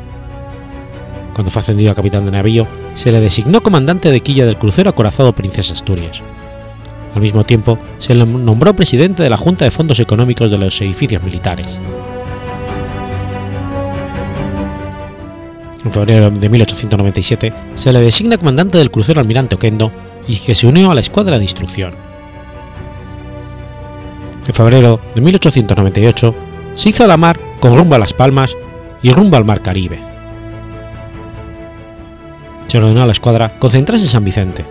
[1.35, 2.65] Cuando fue ascendido a capitán de navío,
[2.95, 6.23] se le designó comandante de quilla del crucero acorazado Princesa Asturias.
[7.13, 10.81] Al mismo tiempo, se le nombró presidente de la Junta de Fondos Económicos de los
[10.81, 11.79] Edificios Militares.
[15.83, 19.91] En febrero de 1897 se le designa comandante del crucero Almirante Oquendo
[20.27, 21.93] y que se unió a la escuadra de instrucción.
[24.45, 26.35] En febrero de 1898
[26.75, 28.55] se hizo a la mar con rumbo a Las Palmas
[29.01, 29.99] y rumbo al Mar Caribe.
[32.67, 34.65] Se ordenó a la escuadra concentrarse en San Vicente.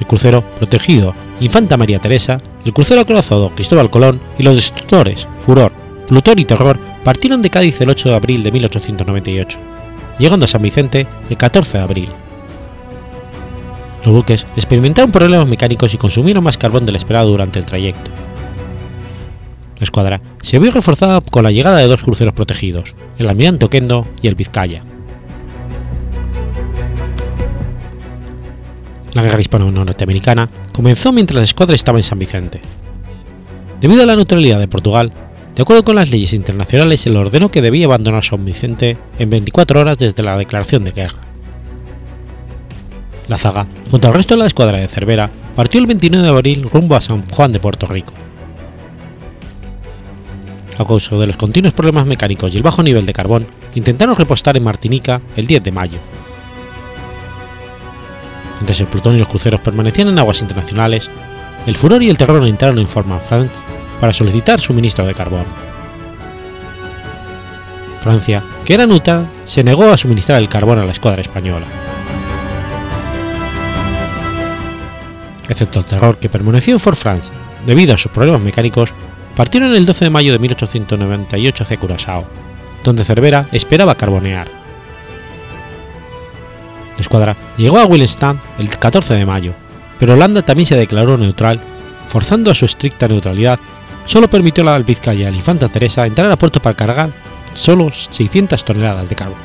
[0.00, 5.72] El crucero protegido Infanta María Teresa, el crucero acorazado Cristóbal Colón y los destructores Furor,
[6.06, 9.58] Plutón y Terror partieron de Cádiz el 8 de abril de 1898,
[10.18, 12.08] llegando a San Vicente el 14 de abril.
[14.04, 18.10] Los buques experimentaron problemas mecánicos y consumieron más carbón del esperado durante el trayecto.
[19.78, 24.06] La escuadra se vio reforzada con la llegada de dos cruceros protegidos, el Almirante Oquendo
[24.20, 24.82] y el Vizcaya.
[29.12, 32.60] La guerra hispano-norteamericana comenzó mientras la escuadra estaba en San Vicente.
[33.80, 35.12] Debido a la neutralidad de Portugal,
[35.54, 39.28] de acuerdo con las leyes internacionales, se le ordenó que debía abandonar San Vicente en
[39.28, 41.18] 24 horas desde la declaración de guerra.
[43.28, 46.68] La zaga, junto al resto de la escuadra de Cervera, partió el 29 de abril
[46.72, 48.14] rumbo a San Juan de Puerto Rico.
[50.78, 54.56] A causa de los continuos problemas mecánicos y el bajo nivel de carbón, intentaron repostar
[54.56, 55.98] en Martinica el 10 de mayo.
[58.54, 61.10] Mientras el Plutón y los cruceros permanecían en aguas internacionales,
[61.66, 63.52] el Furor y el Terror entraron en forma France
[64.02, 65.44] para solicitar suministro de carbón.
[68.00, 71.66] Francia, que era neutral, se negó a suministrar el carbón a la escuadra española.
[75.48, 77.32] Excepto el terror que permaneció en Fort France
[77.64, 78.92] debido a sus problemas mecánicos,
[79.36, 82.26] partieron el 12 de mayo de 1898 hacia Curazao,
[82.82, 84.48] donde Cervera esperaba carbonear.
[86.88, 89.54] La escuadra llegó a Willemstad el 14 de mayo,
[90.00, 91.60] pero Holanda también se declaró neutral,
[92.08, 93.60] forzando a su estricta neutralidad
[94.04, 97.10] solo permitió a la Vizcaya y a la Infanta Teresa entrar a puerto para cargar
[97.54, 99.38] solo 600 toneladas de carbón.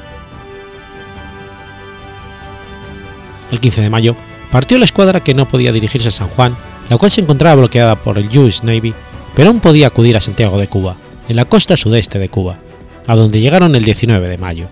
[3.52, 4.16] El 15 de mayo
[4.52, 6.58] partió la escuadra que no podía dirigirse a San Juan,
[6.90, 8.94] la cual se encontraba bloqueada por el US Navy,
[9.36, 10.96] pero aún podía acudir a Santiago de Cuba,
[11.30, 12.58] en la costa sudeste de Cuba,
[13.06, 14.68] a donde llegaron el 19 de mayo.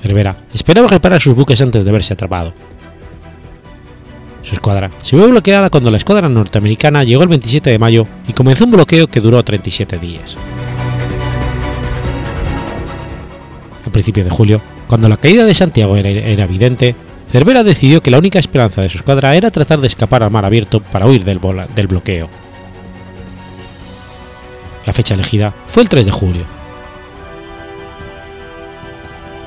[0.00, 2.52] Cervera esperaba reparar sus buques antes de verse atrapado,
[4.46, 8.32] su escuadra se vio bloqueada cuando la escuadra norteamericana llegó el 27 de mayo y
[8.32, 10.36] comenzó un bloqueo que duró 37 días.
[13.96, 16.94] principio de julio, cuando la caída de Santiago era, evidente,
[17.26, 20.44] Cervera decidió que la única esperanza de su escuadra era tratar de escapar al mar
[20.44, 21.40] abierto para huir del,
[21.74, 22.28] del bloqueo.
[24.84, 26.44] La fecha elegida fue el 3 de julio.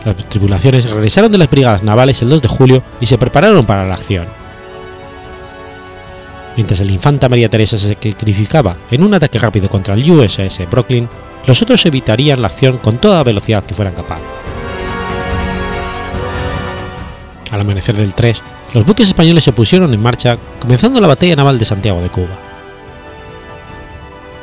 [0.03, 3.85] Las tripulaciones regresaron de las brigadas navales el 2 de julio y se prepararon para
[3.85, 4.38] la acción.
[6.55, 11.07] Mientras el infanta María Teresa se sacrificaba en un ataque rápido contra el USS Brooklyn,
[11.47, 14.25] los otros evitarían la acción con toda la velocidad que fueran capaces.
[17.51, 18.41] Al amanecer del 3,
[18.73, 22.37] los buques españoles se pusieron en marcha, comenzando la batalla naval de Santiago de Cuba.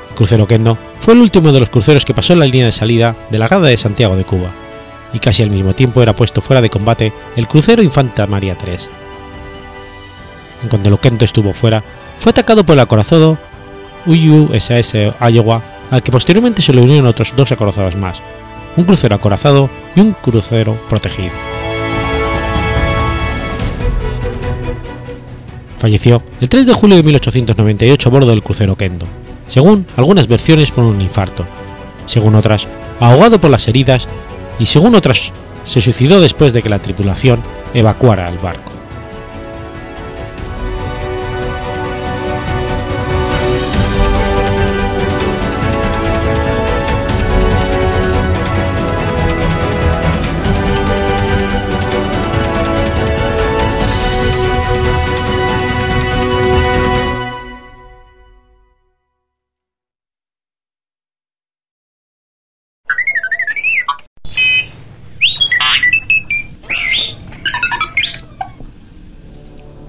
[0.08, 3.14] El crucero Kendo fue el último de los cruceros que pasó la línea de salida
[3.30, 4.50] de la Gada de Santiago de Cuba,
[5.12, 9.05] y casi al mismo tiempo era puesto fuera de combate el crucero Infanta María III.
[10.62, 11.82] En cuanto el Kendo estuvo fuera,
[12.18, 13.38] fue atacado por el acorazado
[14.06, 18.22] USS Iowa, al que posteriormente se le unieron otros dos acorazados más,
[18.76, 21.32] un crucero acorazado y un crucero protegido.
[25.78, 29.06] Falleció el 3 de julio de 1898 a bordo del crucero Kendo,
[29.46, 31.44] según algunas versiones por un infarto,
[32.06, 32.66] según otras
[32.98, 34.08] ahogado por las heridas
[34.58, 35.32] y según otras
[35.64, 37.40] se suicidó después de que la tripulación
[37.74, 38.75] evacuara el barco.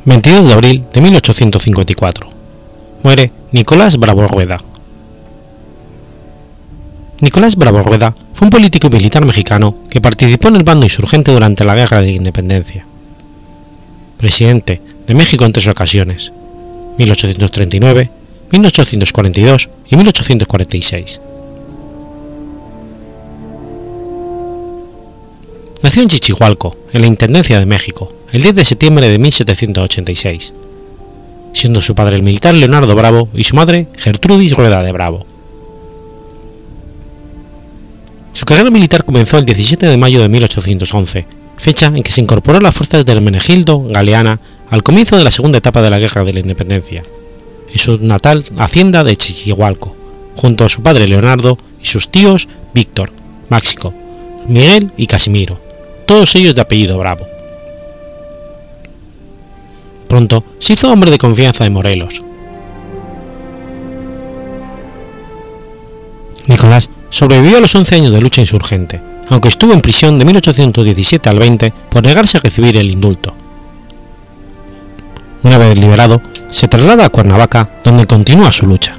[0.07, 2.29] ...22 de abril de 1854...
[3.03, 4.57] ...muere Nicolás Bravo Rueda.
[7.19, 11.33] Nicolás Bravo Rueda fue un político y militar mexicano que participó en el bando insurgente
[11.33, 12.85] durante la Guerra de Independencia.
[14.17, 16.31] Presidente de México en tres ocasiones,
[16.97, 18.09] 1839,
[18.51, 21.21] 1842 y 1846.
[25.83, 30.53] Nació en Chichihualco, en la Intendencia de México, el 10 de septiembre de 1786,
[31.53, 35.25] siendo su padre el militar Leonardo Bravo y su madre Gertrudis Rueda de Bravo.
[38.33, 41.25] Su carrera militar comenzó el 17 de mayo de 1811,
[41.57, 45.31] fecha en que se incorporó a las fuerzas del Menegildo Galeana al comienzo de la
[45.31, 47.03] segunda etapa de la Guerra de la Independencia,
[47.71, 49.95] en su natal hacienda de Chichihualco,
[50.35, 53.11] junto a su padre Leonardo y sus tíos Víctor,
[53.49, 53.93] Máxico,
[54.47, 55.59] Miguel y Casimiro,
[56.05, 57.36] todos ellos de apellido Bravo.
[60.07, 62.23] Pronto se hizo hombre de confianza de Morelos.
[66.47, 71.29] Nicolás sobrevivió a los 11 años de lucha insurgente, aunque estuvo en prisión de 1817
[71.29, 73.33] al 20 por negarse a recibir el indulto.
[75.43, 78.97] Una vez liberado, se traslada a Cuernavaca, donde continúa su lucha.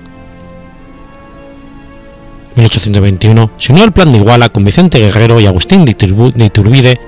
[2.56, 7.00] 1821 se unió al plan de Iguala con Vicente Guerrero y Agustín de Iturbide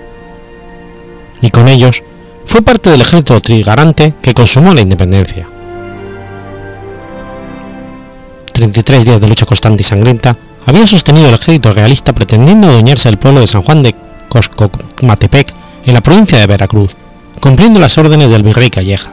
[1.42, 2.02] y con ellos
[2.50, 5.46] fue parte del ejército trigarante que consumó la independencia.
[8.54, 10.36] 33 días de lucha constante y sangrienta
[10.66, 13.94] habían sostenido el ejército realista pretendiendo adueñarse del pueblo de San Juan de
[14.28, 15.54] Coscomatepec
[15.86, 16.96] en la provincia de Veracruz,
[17.38, 19.12] cumpliendo las órdenes del virrey Calleja.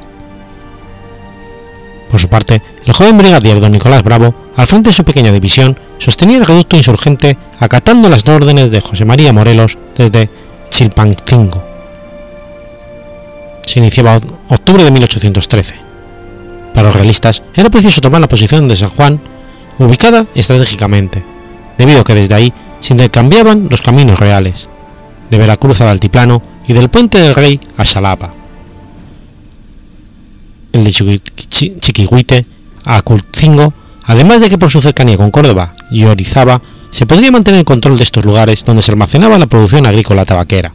[2.09, 5.77] Por su parte, el joven brigadier don Nicolás Bravo, al frente de su pequeña división,
[5.99, 10.27] sostenía el reducto insurgente acatando las órdenes de José María Morelos desde
[10.71, 11.76] Chilpancingo.
[13.67, 15.75] Se iniciaba oct- octubre de 1813.
[16.73, 19.19] Para los realistas era preciso tomar la posición de San Juan,
[19.77, 21.23] ubicada estratégicamente,
[21.77, 24.67] debido a que desde ahí se intercambiaban los caminos reales,
[25.29, 28.31] de Veracruz al Altiplano y del Puente del Rey a Xalapa.
[30.73, 32.45] El de Chiqui- Chi- Chiquihuite
[32.85, 33.73] a Culcingo,
[34.05, 36.61] además de que por su cercanía con Córdoba y Orizaba
[36.91, 40.71] se podría mantener el control de estos lugares donde se almacenaba la producción agrícola tabaquera,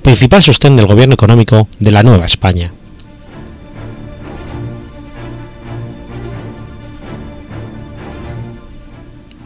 [0.00, 2.72] principal sostén del gobierno económico de la Nueva España.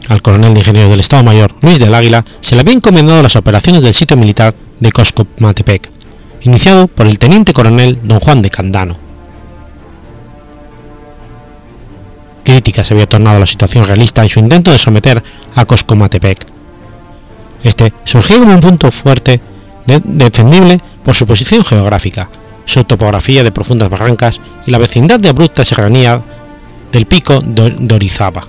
[0.07, 3.35] Al coronel de ingenieros del Estado Mayor, Luis del Águila, se le había encomendado las
[3.35, 5.89] operaciones del sitio militar de Coscomatepec,
[6.41, 8.95] iniciado por el teniente coronel don Juan de Candano.
[12.43, 15.23] Crítica se había tornado la situación realista en su intento de someter
[15.55, 16.45] a Coscomatepec.
[17.63, 19.41] Este surgió como un punto fuerte
[19.85, 22.29] defendible por su posición geográfica,
[22.65, 26.21] su topografía de profundas barrancas y la vecindad de abrupta serranía
[26.91, 28.41] del pico de Orizaba.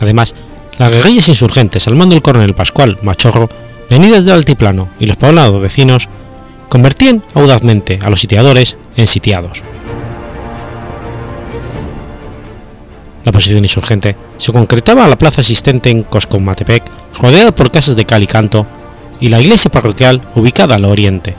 [0.00, 0.34] Además,
[0.78, 3.48] las guerrillas insurgentes al mando del coronel Pascual Machorro
[3.88, 6.08] venidas del altiplano y los poblados vecinos,
[6.68, 9.62] convertían audazmente a los sitiadores en sitiados.
[13.24, 16.82] La posición insurgente se concretaba a la plaza existente en Coscomatepec,
[17.20, 18.66] rodeada por casas de cal y canto,
[19.20, 21.34] y la iglesia parroquial ubicada al oriente,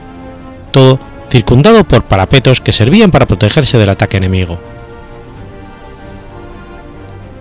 [0.72, 1.00] todo
[1.30, 4.60] circundado por parapetos que servían para protegerse del ataque enemigo.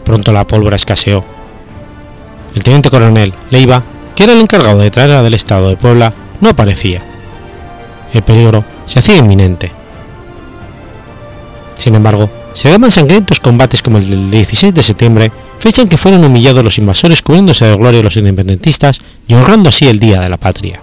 [0.05, 1.24] Pronto la pólvora escaseó.
[2.55, 3.82] El teniente coronel Leiva,
[4.14, 7.03] que era el encargado de traerla del estado de Puebla, no aparecía.
[8.12, 9.70] El peligro se hacía inminente.
[11.76, 15.96] Sin embargo, se daban sangrientos combates como el del 16 de septiembre, fecha en que
[15.96, 20.28] fueron humillados los invasores cubriéndose de gloria los independentistas y honrando así el Día de
[20.28, 20.80] la Patria.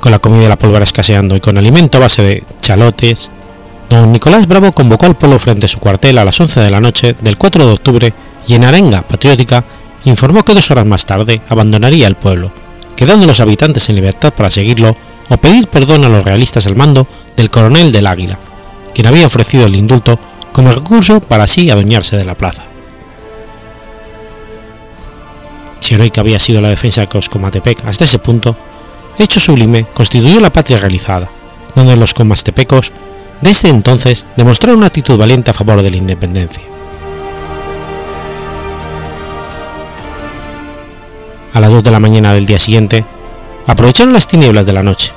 [0.00, 3.30] Con la comida y la pólvora escaseando y con alimento a base de chalotes,
[3.88, 6.80] don Nicolás Bravo convocó al pueblo frente a su cuartel a las 11 de la
[6.80, 8.12] noche del 4 de octubre
[8.48, 9.64] y en arenga patriótica
[10.04, 12.50] informó que dos horas más tarde abandonaría el pueblo,
[12.96, 14.96] quedando los habitantes en libertad para seguirlo
[15.28, 17.06] o pedir perdón a los realistas al mando
[17.36, 18.38] del coronel del Águila,
[18.94, 20.18] quien había ofrecido el indulto
[20.52, 22.64] como recurso para así adueñarse de la plaza.
[25.80, 28.54] Si heroica había sido la defensa de Coscomatepec hasta ese punto,
[29.18, 31.28] hecho sublime constituyó la patria realizada,
[31.74, 32.92] donde los comastepecos
[33.40, 36.62] desde entonces demostraron una actitud valiente a favor de la independencia.
[41.52, 43.04] A las 2 de la mañana del día siguiente,
[43.66, 45.12] aprovecharon las tinieblas de la noche,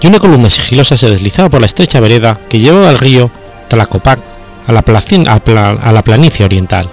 [0.00, 3.30] y una columna sigilosa se deslizaba por la estrecha vereda que llevaba al río
[3.68, 4.18] Tlacopac
[4.66, 6.88] a la, planicie oriental.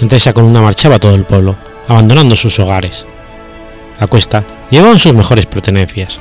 [0.00, 1.56] Entre esa columna marchaba todo el pueblo,
[1.88, 3.06] abandonando sus hogares.
[4.00, 6.18] A cuesta llevaban sus mejores pertenencias.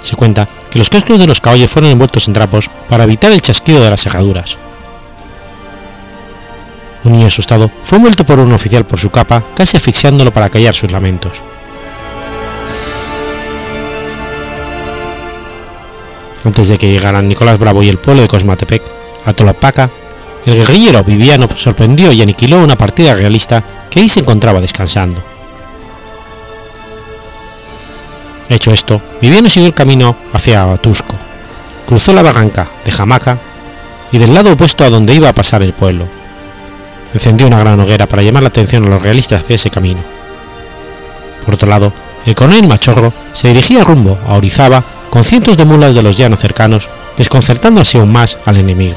[0.00, 3.42] Se cuenta que los cascos de los caballos fueron envueltos en trapos para evitar el
[3.42, 4.56] chasquido de las cerraduras.
[7.04, 10.74] Un niño asustado fue envuelto por un oficial por su capa, casi asfixiándolo para callar
[10.74, 11.42] sus lamentos.
[16.44, 18.82] Antes de que llegaran Nicolás Bravo y el pueblo de Cosmatepec,
[19.26, 19.90] a Tolapaca,
[20.46, 25.22] el guerrillero Viviano sorprendió y aniquiló una partida realista que ahí se encontraba descansando.
[28.48, 31.14] Hecho esto, Viviano siguió el camino hacia Atusco,
[31.86, 33.38] cruzó la barranca de Jamaca
[34.12, 36.19] y del lado opuesto a donde iba a pasar el pueblo.
[37.12, 40.00] Encendió una gran hoguera para llamar la atención a los realistas hacia ese camino.
[41.44, 41.92] Por otro lado,
[42.26, 46.40] el coronel Machorro se dirigía rumbo a Orizaba con cientos de mulas de los llanos
[46.40, 48.96] cercanos, desconcertando así aún más al enemigo.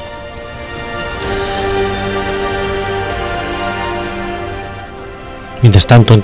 [5.62, 6.22] Mientras tanto, en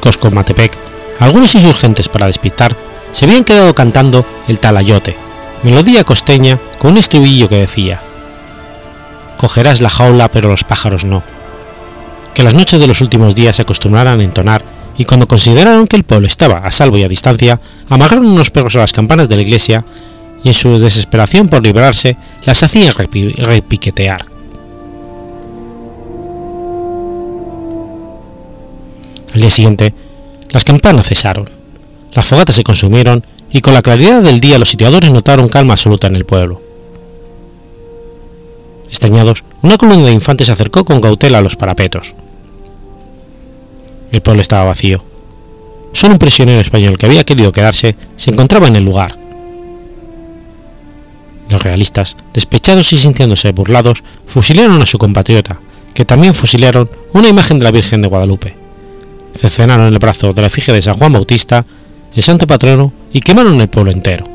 [0.00, 0.72] Coscomatepec,
[1.20, 2.76] algunos insurgentes para despistar
[3.12, 5.16] se habían quedado cantando el talayote,
[5.62, 8.02] melodía costeña con un estribillo que decía
[9.42, 11.20] Cogerás la jaula pero los pájaros no,
[12.32, 14.62] que las noches de los últimos días se acostumbraran a entonar
[14.96, 18.76] y cuando consideraron que el pueblo estaba a salvo y a distancia, amarraron unos perros
[18.76, 19.84] a las campanas de la iglesia
[20.44, 24.26] y en su desesperación por librarse las hacían repiquetear.
[29.34, 29.92] Al día siguiente,
[30.52, 31.50] las campanas cesaron,
[32.14, 36.06] las fogatas se consumieron y con la claridad del día los sitiadores notaron calma absoluta
[36.06, 36.61] en el pueblo.
[39.62, 42.14] Una columna de infantes se acercó con cautela a los parapetos.
[44.10, 45.02] El pueblo estaba vacío.
[45.92, 49.16] Solo un prisionero español que había querido quedarse se encontraba en el lugar.
[51.48, 55.58] Los realistas, despechados y sintiéndose burlados, fusilaron a su compatriota,
[55.94, 58.62] que también fusilaron una imagen de la Virgen de Guadalupe
[59.34, 61.64] cercenaron el brazo de la efigie de San Juan Bautista,
[62.14, 64.31] el santo patrono, y quemaron el pueblo entero.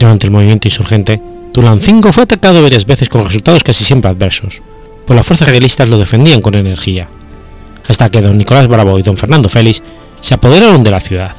[0.00, 1.20] Durante el movimiento insurgente,
[1.52, 4.62] Tulancingo fue atacado varias veces con resultados casi siempre adversos,
[5.06, 7.06] pues las fuerzas realistas lo defendían con energía,
[7.86, 9.82] hasta que don Nicolás Bravo y don Fernando Félix
[10.22, 11.36] se apoderaron de la ciudad.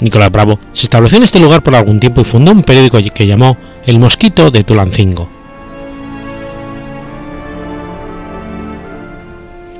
[0.00, 3.26] Nicolás Bravo se estableció en este lugar por algún tiempo y fundó un periódico que
[3.26, 5.28] llamó El Mosquito de Tulancingo.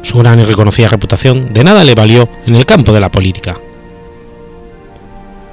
[0.03, 3.57] Su gran y reconocida reputación de nada le valió en el campo de la política.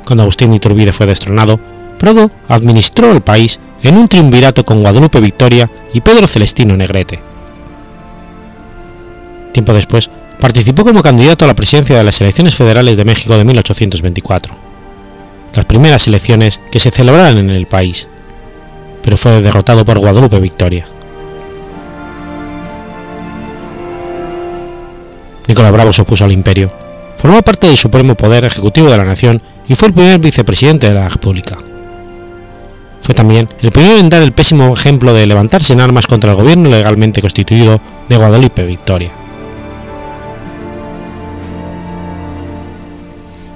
[0.07, 1.59] Cuando Agustín Iturbide fue destronado,
[1.99, 7.19] Bravo administró el país en un triunvirato con Guadalupe Victoria y Pedro Celestino Negrete.
[9.51, 13.43] Tiempo después, participó como candidato a la presidencia de las elecciones federales de México de
[13.43, 14.55] 1824,
[15.53, 18.07] las primeras elecciones que se celebraron en el país,
[19.03, 20.85] pero fue derrotado por Guadalupe Victoria.
[25.49, 26.71] Nicolás Bravo se opuso al imperio,
[27.17, 30.93] formó parte del supremo poder ejecutivo de la nación y fue el primer vicepresidente de
[30.93, 31.57] la República.
[33.01, 36.37] Fue también el primero en dar el pésimo ejemplo de levantarse en armas contra el
[36.37, 39.11] gobierno legalmente constituido de Guadalupe Victoria.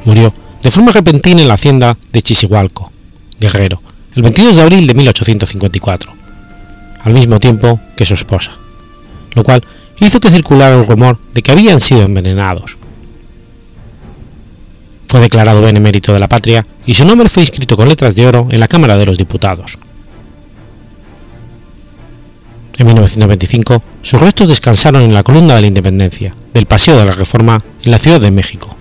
[0.05, 0.33] Murió
[0.63, 2.91] de forma repentina en la hacienda de Chisihualco,
[3.39, 3.81] Guerrero,
[4.15, 6.13] el 22 de abril de 1854,
[7.03, 8.51] al mismo tiempo que su esposa,
[9.33, 9.63] lo cual
[9.99, 12.77] hizo que circulara el rumor de que habían sido envenenados.
[15.11, 18.47] Fue declarado benemérito de la patria y su nombre fue inscrito con letras de oro
[18.49, 19.77] en la Cámara de los Diputados.
[22.77, 27.11] En 1925, sus restos descansaron en la columna de la Independencia del Paseo de la
[27.11, 28.77] Reforma en la Ciudad de México.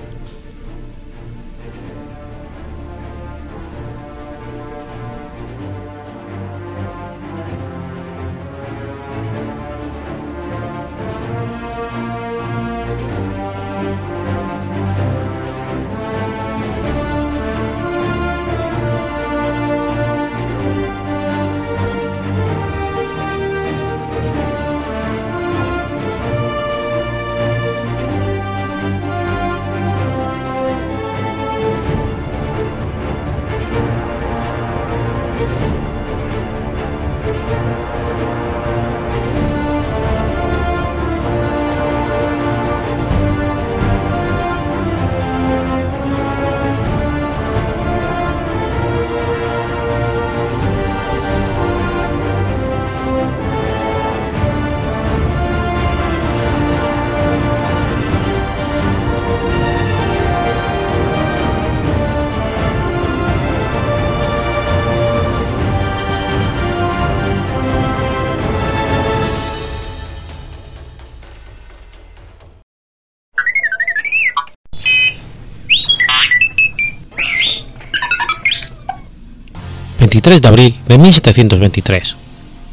[80.21, 82.17] 23 de abril de 1723.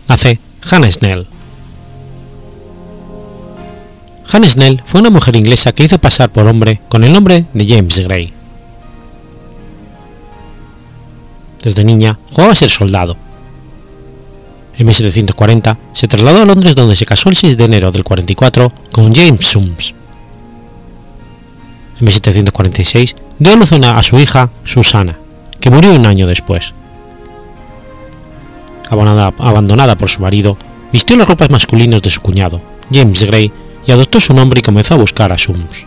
[0.10, 0.40] Nace
[0.70, 1.26] Hannah Snell.
[4.30, 7.66] Hannah Snell fue una mujer inglesa que hizo pasar por hombre con el nombre de
[7.66, 8.34] James Gray.
[11.64, 13.16] Desde niña jugaba a ser soldado.
[14.78, 18.74] En 1740 se trasladó a Londres donde se casó el 6 de enero del 44
[18.92, 19.94] con James Sums.
[22.00, 25.18] En 1746 dio luz a su hija Susana,
[25.62, 26.74] que murió un año después
[28.90, 30.58] abandonada por su marido,
[30.92, 32.62] vistió las ropas masculinas de su cuñado,
[32.92, 33.52] James Gray,
[33.86, 35.86] y adoptó su nombre y comenzó a buscar a Sums.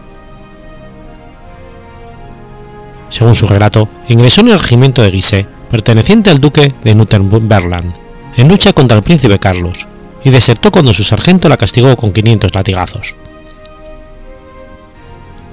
[3.11, 7.93] Según su relato, ingresó en el regimiento de Guise, perteneciente al duque de Northumberland,
[8.37, 9.87] en lucha contra el príncipe Carlos,
[10.25, 13.15] y desertó cuando su sargento la castigó con 500 latigazos.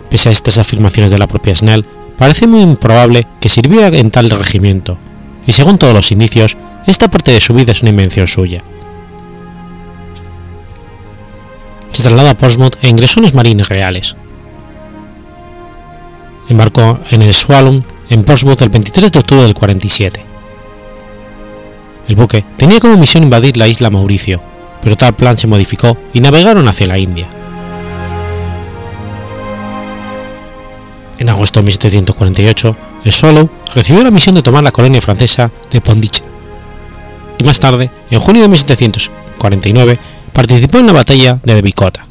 [0.09, 1.85] Pese a estas afirmaciones de la propia Snell,
[2.17, 4.97] parece muy improbable que sirviera en tal regimiento,
[5.47, 8.61] y según todos los indicios, esta parte de su vida es una invención suya.
[11.91, 14.15] Se trasladó a Portsmouth e ingresó en los Marines Reales.
[16.49, 20.21] Embarcó en el Swallow en Portsmouth el 23 de octubre del 47.
[22.07, 24.41] El buque tenía como misión invadir la isla Mauricio,
[24.81, 27.27] pero tal plan se modificó y navegaron hacia la India.
[31.17, 32.75] En agosto de 1748,
[33.05, 36.37] el recibió la misión de tomar la colonia francesa de Pondicherry
[37.37, 39.99] y más tarde, en junio de 1749,
[40.33, 42.05] participó en la batalla de Bicota.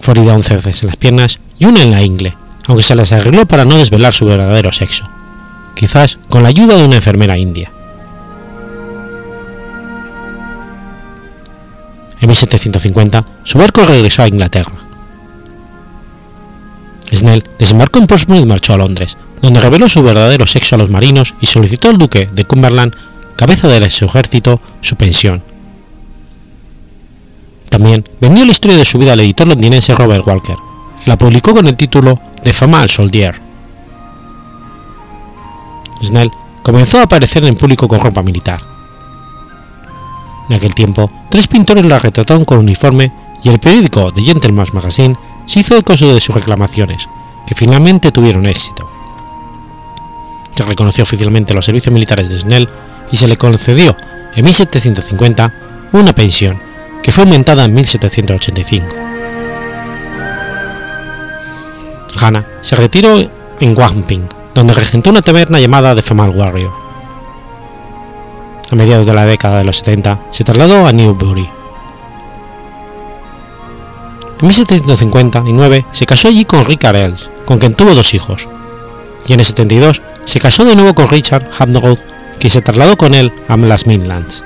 [0.00, 2.36] Fue herida 11 veces en las piernas y una en la ingle,
[2.66, 5.04] aunque se las arregló para no desvelar su verdadero sexo,
[5.76, 7.70] quizás con la ayuda de una enfermera india.
[12.20, 14.72] En 1750, su barco regresó a Inglaterra.
[17.12, 20.90] Snell desembarcó en Portsmouth y marchó a Londres, donde reveló su verdadero sexo a los
[20.90, 22.94] marinos y solicitó al duque de Cumberland,
[23.36, 25.42] cabeza de su ejército, su pensión.
[27.68, 30.56] También vendió la historia de su vida al editor londinense Robert Walker,
[31.02, 33.40] que la publicó con el título De fama al soldier.
[36.02, 36.30] Snell
[36.62, 38.60] comenzó a aparecer en público con ropa militar.
[40.48, 45.16] En aquel tiempo, tres pintores la retrataron con uniforme y el periódico The Gentleman's Magazine
[45.52, 47.08] se hizo eco de sus reclamaciones,
[47.46, 48.92] que finalmente tuvieron éxito
[50.54, 52.68] se reconoció oficialmente los servicios militares de Snell
[53.10, 53.96] y se le concedió
[54.34, 55.52] en 1750
[55.92, 56.60] una pensión
[57.02, 58.86] que fue aumentada en 1785.
[62.20, 63.18] Hannah se retiró
[63.60, 66.70] en Wamping, donde regentó una taberna llamada The Femal Warrior.
[68.70, 71.48] A mediados de la década de los 70 se trasladó a Newbury.
[74.42, 78.48] En 1759 se casó allí con Richard Els, con quien tuvo dos hijos,
[79.28, 81.98] y en el 72 se casó de nuevo con Richard Hapgood,
[82.40, 84.42] que se trasladó con él a las Midlands.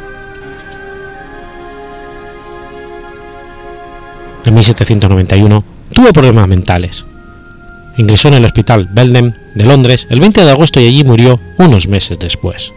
[4.45, 7.07] En 1791 tuvo problemas mentales.
[7.97, 11.89] Ingresó en el hospital Belden de Londres el 20 de agosto y allí murió unos
[11.89, 12.75] meses después.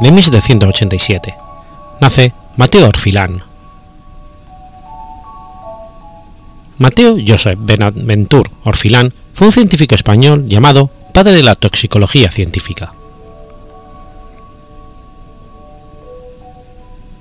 [0.00, 1.34] De abril de 1787.
[2.00, 3.42] Nace Mateo Orfilán.
[6.78, 12.92] Mateo Joseph Benaventur Orfilán fue un científico español llamado padre de la toxicología científica.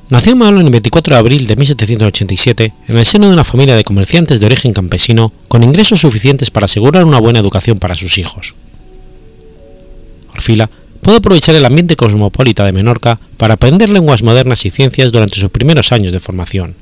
[0.10, 3.84] Nació en el 24 de abril de 1787 en el seno de una familia de
[3.84, 8.54] comerciantes de origen campesino con ingresos suficientes para asegurar una buena educación para sus hijos.
[10.34, 10.70] Orfila
[11.06, 15.52] pudo aprovechar el ambiente cosmopolita de Menorca para aprender lenguas modernas y ciencias durante sus
[15.52, 16.74] primeros años de formación.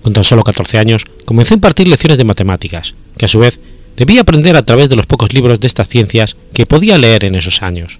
[0.00, 3.60] Con tan solo 14 años, comenzó a impartir lecciones de matemáticas, que a su vez
[3.98, 7.34] debía aprender a través de los pocos libros de estas ciencias que podía leer en
[7.34, 7.98] esos años.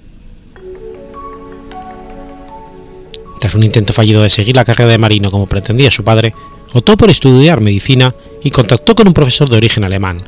[3.39, 6.33] Tras un intento fallido de seguir la carrera de marino como pretendía su padre,
[6.72, 10.22] optó por estudiar medicina y contactó con un profesor de origen alemán,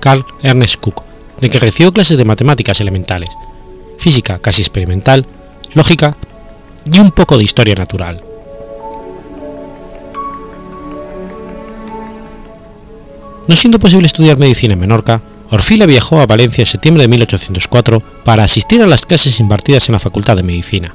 [0.00, 1.11] Karl Ernst Kuck,
[1.42, 3.28] de que recibió clases de matemáticas elementales,
[3.98, 5.26] física casi experimental,
[5.74, 6.16] lógica
[6.90, 8.22] y un poco de historia natural.
[13.48, 15.20] No siendo posible estudiar medicina en Menorca,
[15.50, 19.94] Orfila viajó a Valencia en septiembre de 1804 para asistir a las clases impartidas en
[19.94, 20.94] la Facultad de Medicina.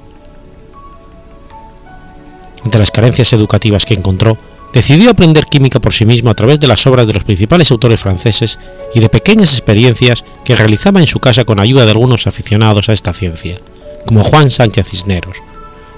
[2.63, 4.37] Entre las carencias educativas que encontró,
[4.77, 7.99] decidió aprender química por sí mismo a través de las obras de los principales autores
[7.99, 8.59] franceses
[8.93, 12.93] y de pequeñas experiencias que realizaba en su casa con ayuda de algunos aficionados a
[12.93, 13.57] esta ciencia,
[14.05, 15.41] como Juan Sánchez Cisneros,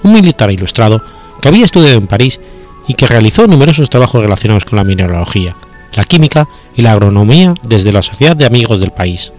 [0.02, 1.04] un militar ilustrado
[1.42, 2.40] que había estudiado en París
[2.88, 5.54] y que realizó numerosos trabajos relacionados con la mineralogía,
[5.92, 9.30] la química y la agronomía desde la Sociedad de Amigos del País.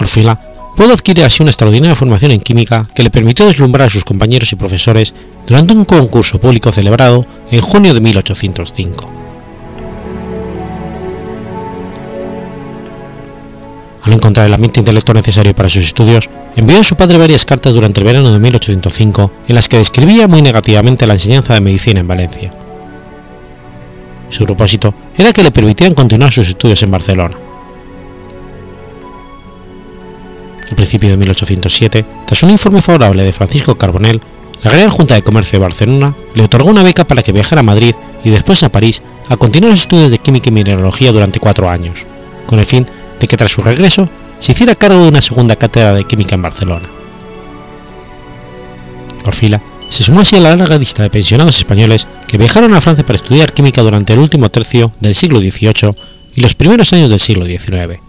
[0.00, 0.45] Orfila
[0.76, 4.52] pudo adquirir así una extraordinaria formación en química que le permitió deslumbrar a sus compañeros
[4.52, 5.14] y profesores
[5.46, 9.06] durante un concurso público celebrado en junio de 1805.
[14.02, 17.74] Al encontrar el ambiente intelectual necesario para sus estudios, envió a su padre varias cartas
[17.74, 22.00] durante el verano de 1805 en las que describía muy negativamente la enseñanza de medicina
[22.00, 22.52] en Valencia.
[24.28, 27.45] Su propósito era que le permitieran continuar sus estudios en Barcelona.
[30.70, 34.20] A principios de 1807, tras un informe favorable de Francisco Carbonell,
[34.62, 37.62] la Real Junta de Comercio de Barcelona le otorgó una beca para que viajara a
[37.62, 37.94] Madrid
[38.24, 42.06] y después a París a continuar los estudios de química y mineralogía durante cuatro años,
[42.46, 42.86] con el fin
[43.20, 44.08] de que tras su regreso
[44.38, 46.88] se hiciera cargo de una segunda cátedra de química en Barcelona.
[49.24, 53.06] Orfila se sumó así a la larga lista de pensionados españoles que viajaron a Francia
[53.06, 55.90] para estudiar química durante el último tercio del siglo XVIII
[56.34, 58.00] y los primeros años del siglo XIX.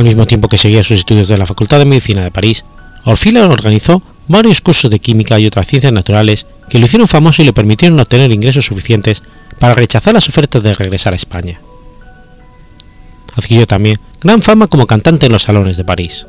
[0.00, 2.64] Al mismo tiempo que seguía sus estudios de la Facultad de Medicina de París,
[3.04, 7.44] Orfila organizó varios cursos de química y otras ciencias naturales que lo hicieron famoso y
[7.44, 9.22] le permitieron obtener ingresos suficientes
[9.58, 11.60] para rechazar las ofertas de regresar a España.
[13.36, 16.26] Adquirió también gran fama como cantante en los salones de París.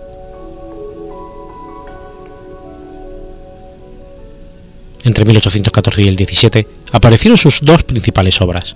[5.05, 8.75] Entre 1814 y el 17 aparecieron sus dos principales obras,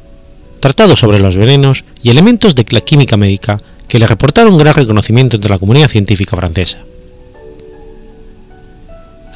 [0.62, 3.58] Tratados sobre los venenos y elementos de la química médica
[3.96, 6.80] que le reportaron gran reconocimiento entre la comunidad científica francesa.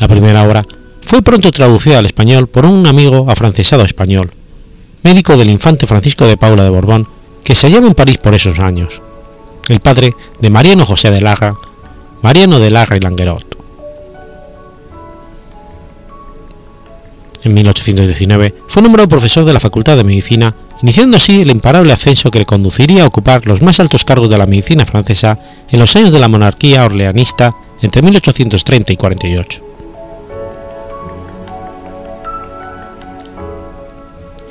[0.01, 0.66] La primera obra
[0.99, 4.30] fue pronto traducida al español por un amigo afrancesado español,
[5.01, 7.07] médico del infante Francisco de Paula de Borbón,
[7.41, 9.01] que se hallaba en París por esos años,
[9.70, 11.55] el padre de Mariano José de Larra,
[12.22, 13.57] Mariano de Larra y Languerot.
[17.45, 22.32] En 1819 fue nombrado profesor de la Facultad de Medicina, iniciando así el imparable ascenso
[22.32, 25.38] que le conduciría a ocupar los más altos cargos de la medicina francesa
[25.70, 29.64] en los años de la monarquía orleanista entre 1830 y 48.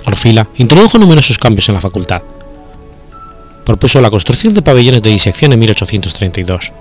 [0.07, 2.23] Orfila introdujo numerosos cambios en la facultad.
[3.65, 6.73] Propuso la construcción de pabellones de disección en 1832.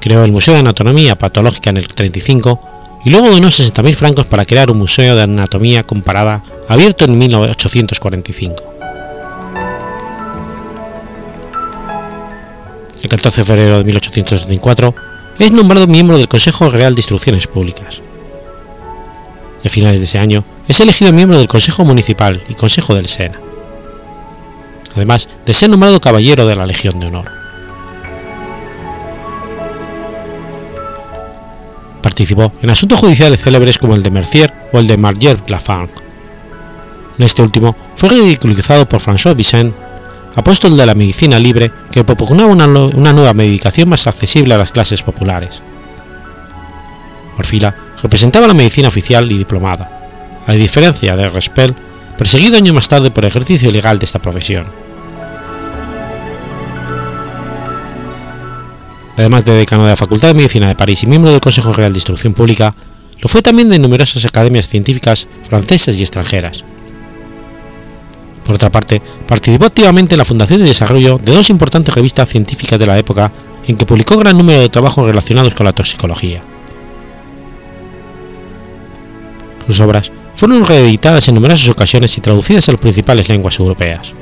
[0.00, 2.73] Creó el Museo de Anatomía Patológica en el 35
[3.04, 8.74] y luego donó 60.000 francos para crear un museo de anatomía comparada abierto en 1845.
[13.02, 14.94] El 14 de febrero de 1834
[15.38, 18.00] es nombrado miembro del Consejo Real de Instrucciones Públicas.
[19.62, 23.06] Y a finales de ese año es elegido miembro del Consejo Municipal y Consejo del
[23.06, 23.38] Sena,
[24.94, 27.43] además de ser nombrado Caballero de la Legión de Honor.
[32.04, 35.88] Participó en asuntos judiciales célebres como el de Mercier o el de Marguerite Lafang.
[37.18, 39.74] En este último fue ridiculizado por François Vicent,
[40.36, 44.70] apóstol de la medicina libre que propugnaba una, una nueva medicación más accesible a las
[44.70, 45.62] clases populares.
[47.38, 49.88] Orfila representaba la medicina oficial y diplomada,
[50.46, 51.74] a diferencia de Respel,
[52.18, 54.66] perseguido años más tarde por ejercicio ilegal de esta profesión.
[59.16, 61.92] Además de decano de la Facultad de Medicina de París y miembro del Consejo Real
[61.92, 62.74] de Instrucción Pública,
[63.20, 66.64] lo fue también de numerosas academias científicas francesas y extranjeras.
[68.44, 72.78] Por otra parte, participó activamente en la fundación y desarrollo de dos importantes revistas científicas
[72.78, 73.32] de la época
[73.66, 76.42] en que publicó gran número de trabajos relacionados con la toxicología.
[79.66, 84.12] Sus obras fueron reeditadas en numerosas ocasiones y traducidas a las principales lenguas europeas.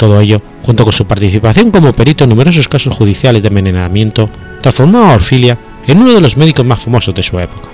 [0.00, 4.30] Todo ello, junto con su participación como perito en numerosos casos judiciales de envenenamiento,
[4.62, 7.68] transformó a Orfilia en uno de los médicos más famosos de su época.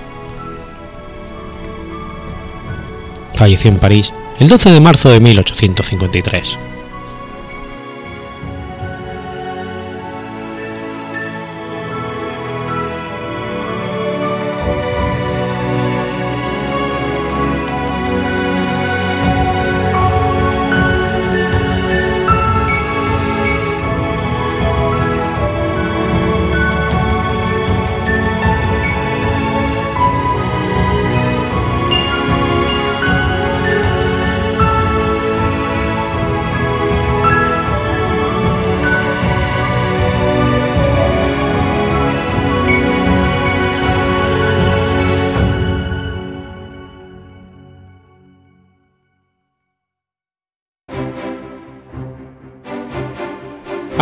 [3.33, 6.57] Falleció en París el 12 de marzo de 1853.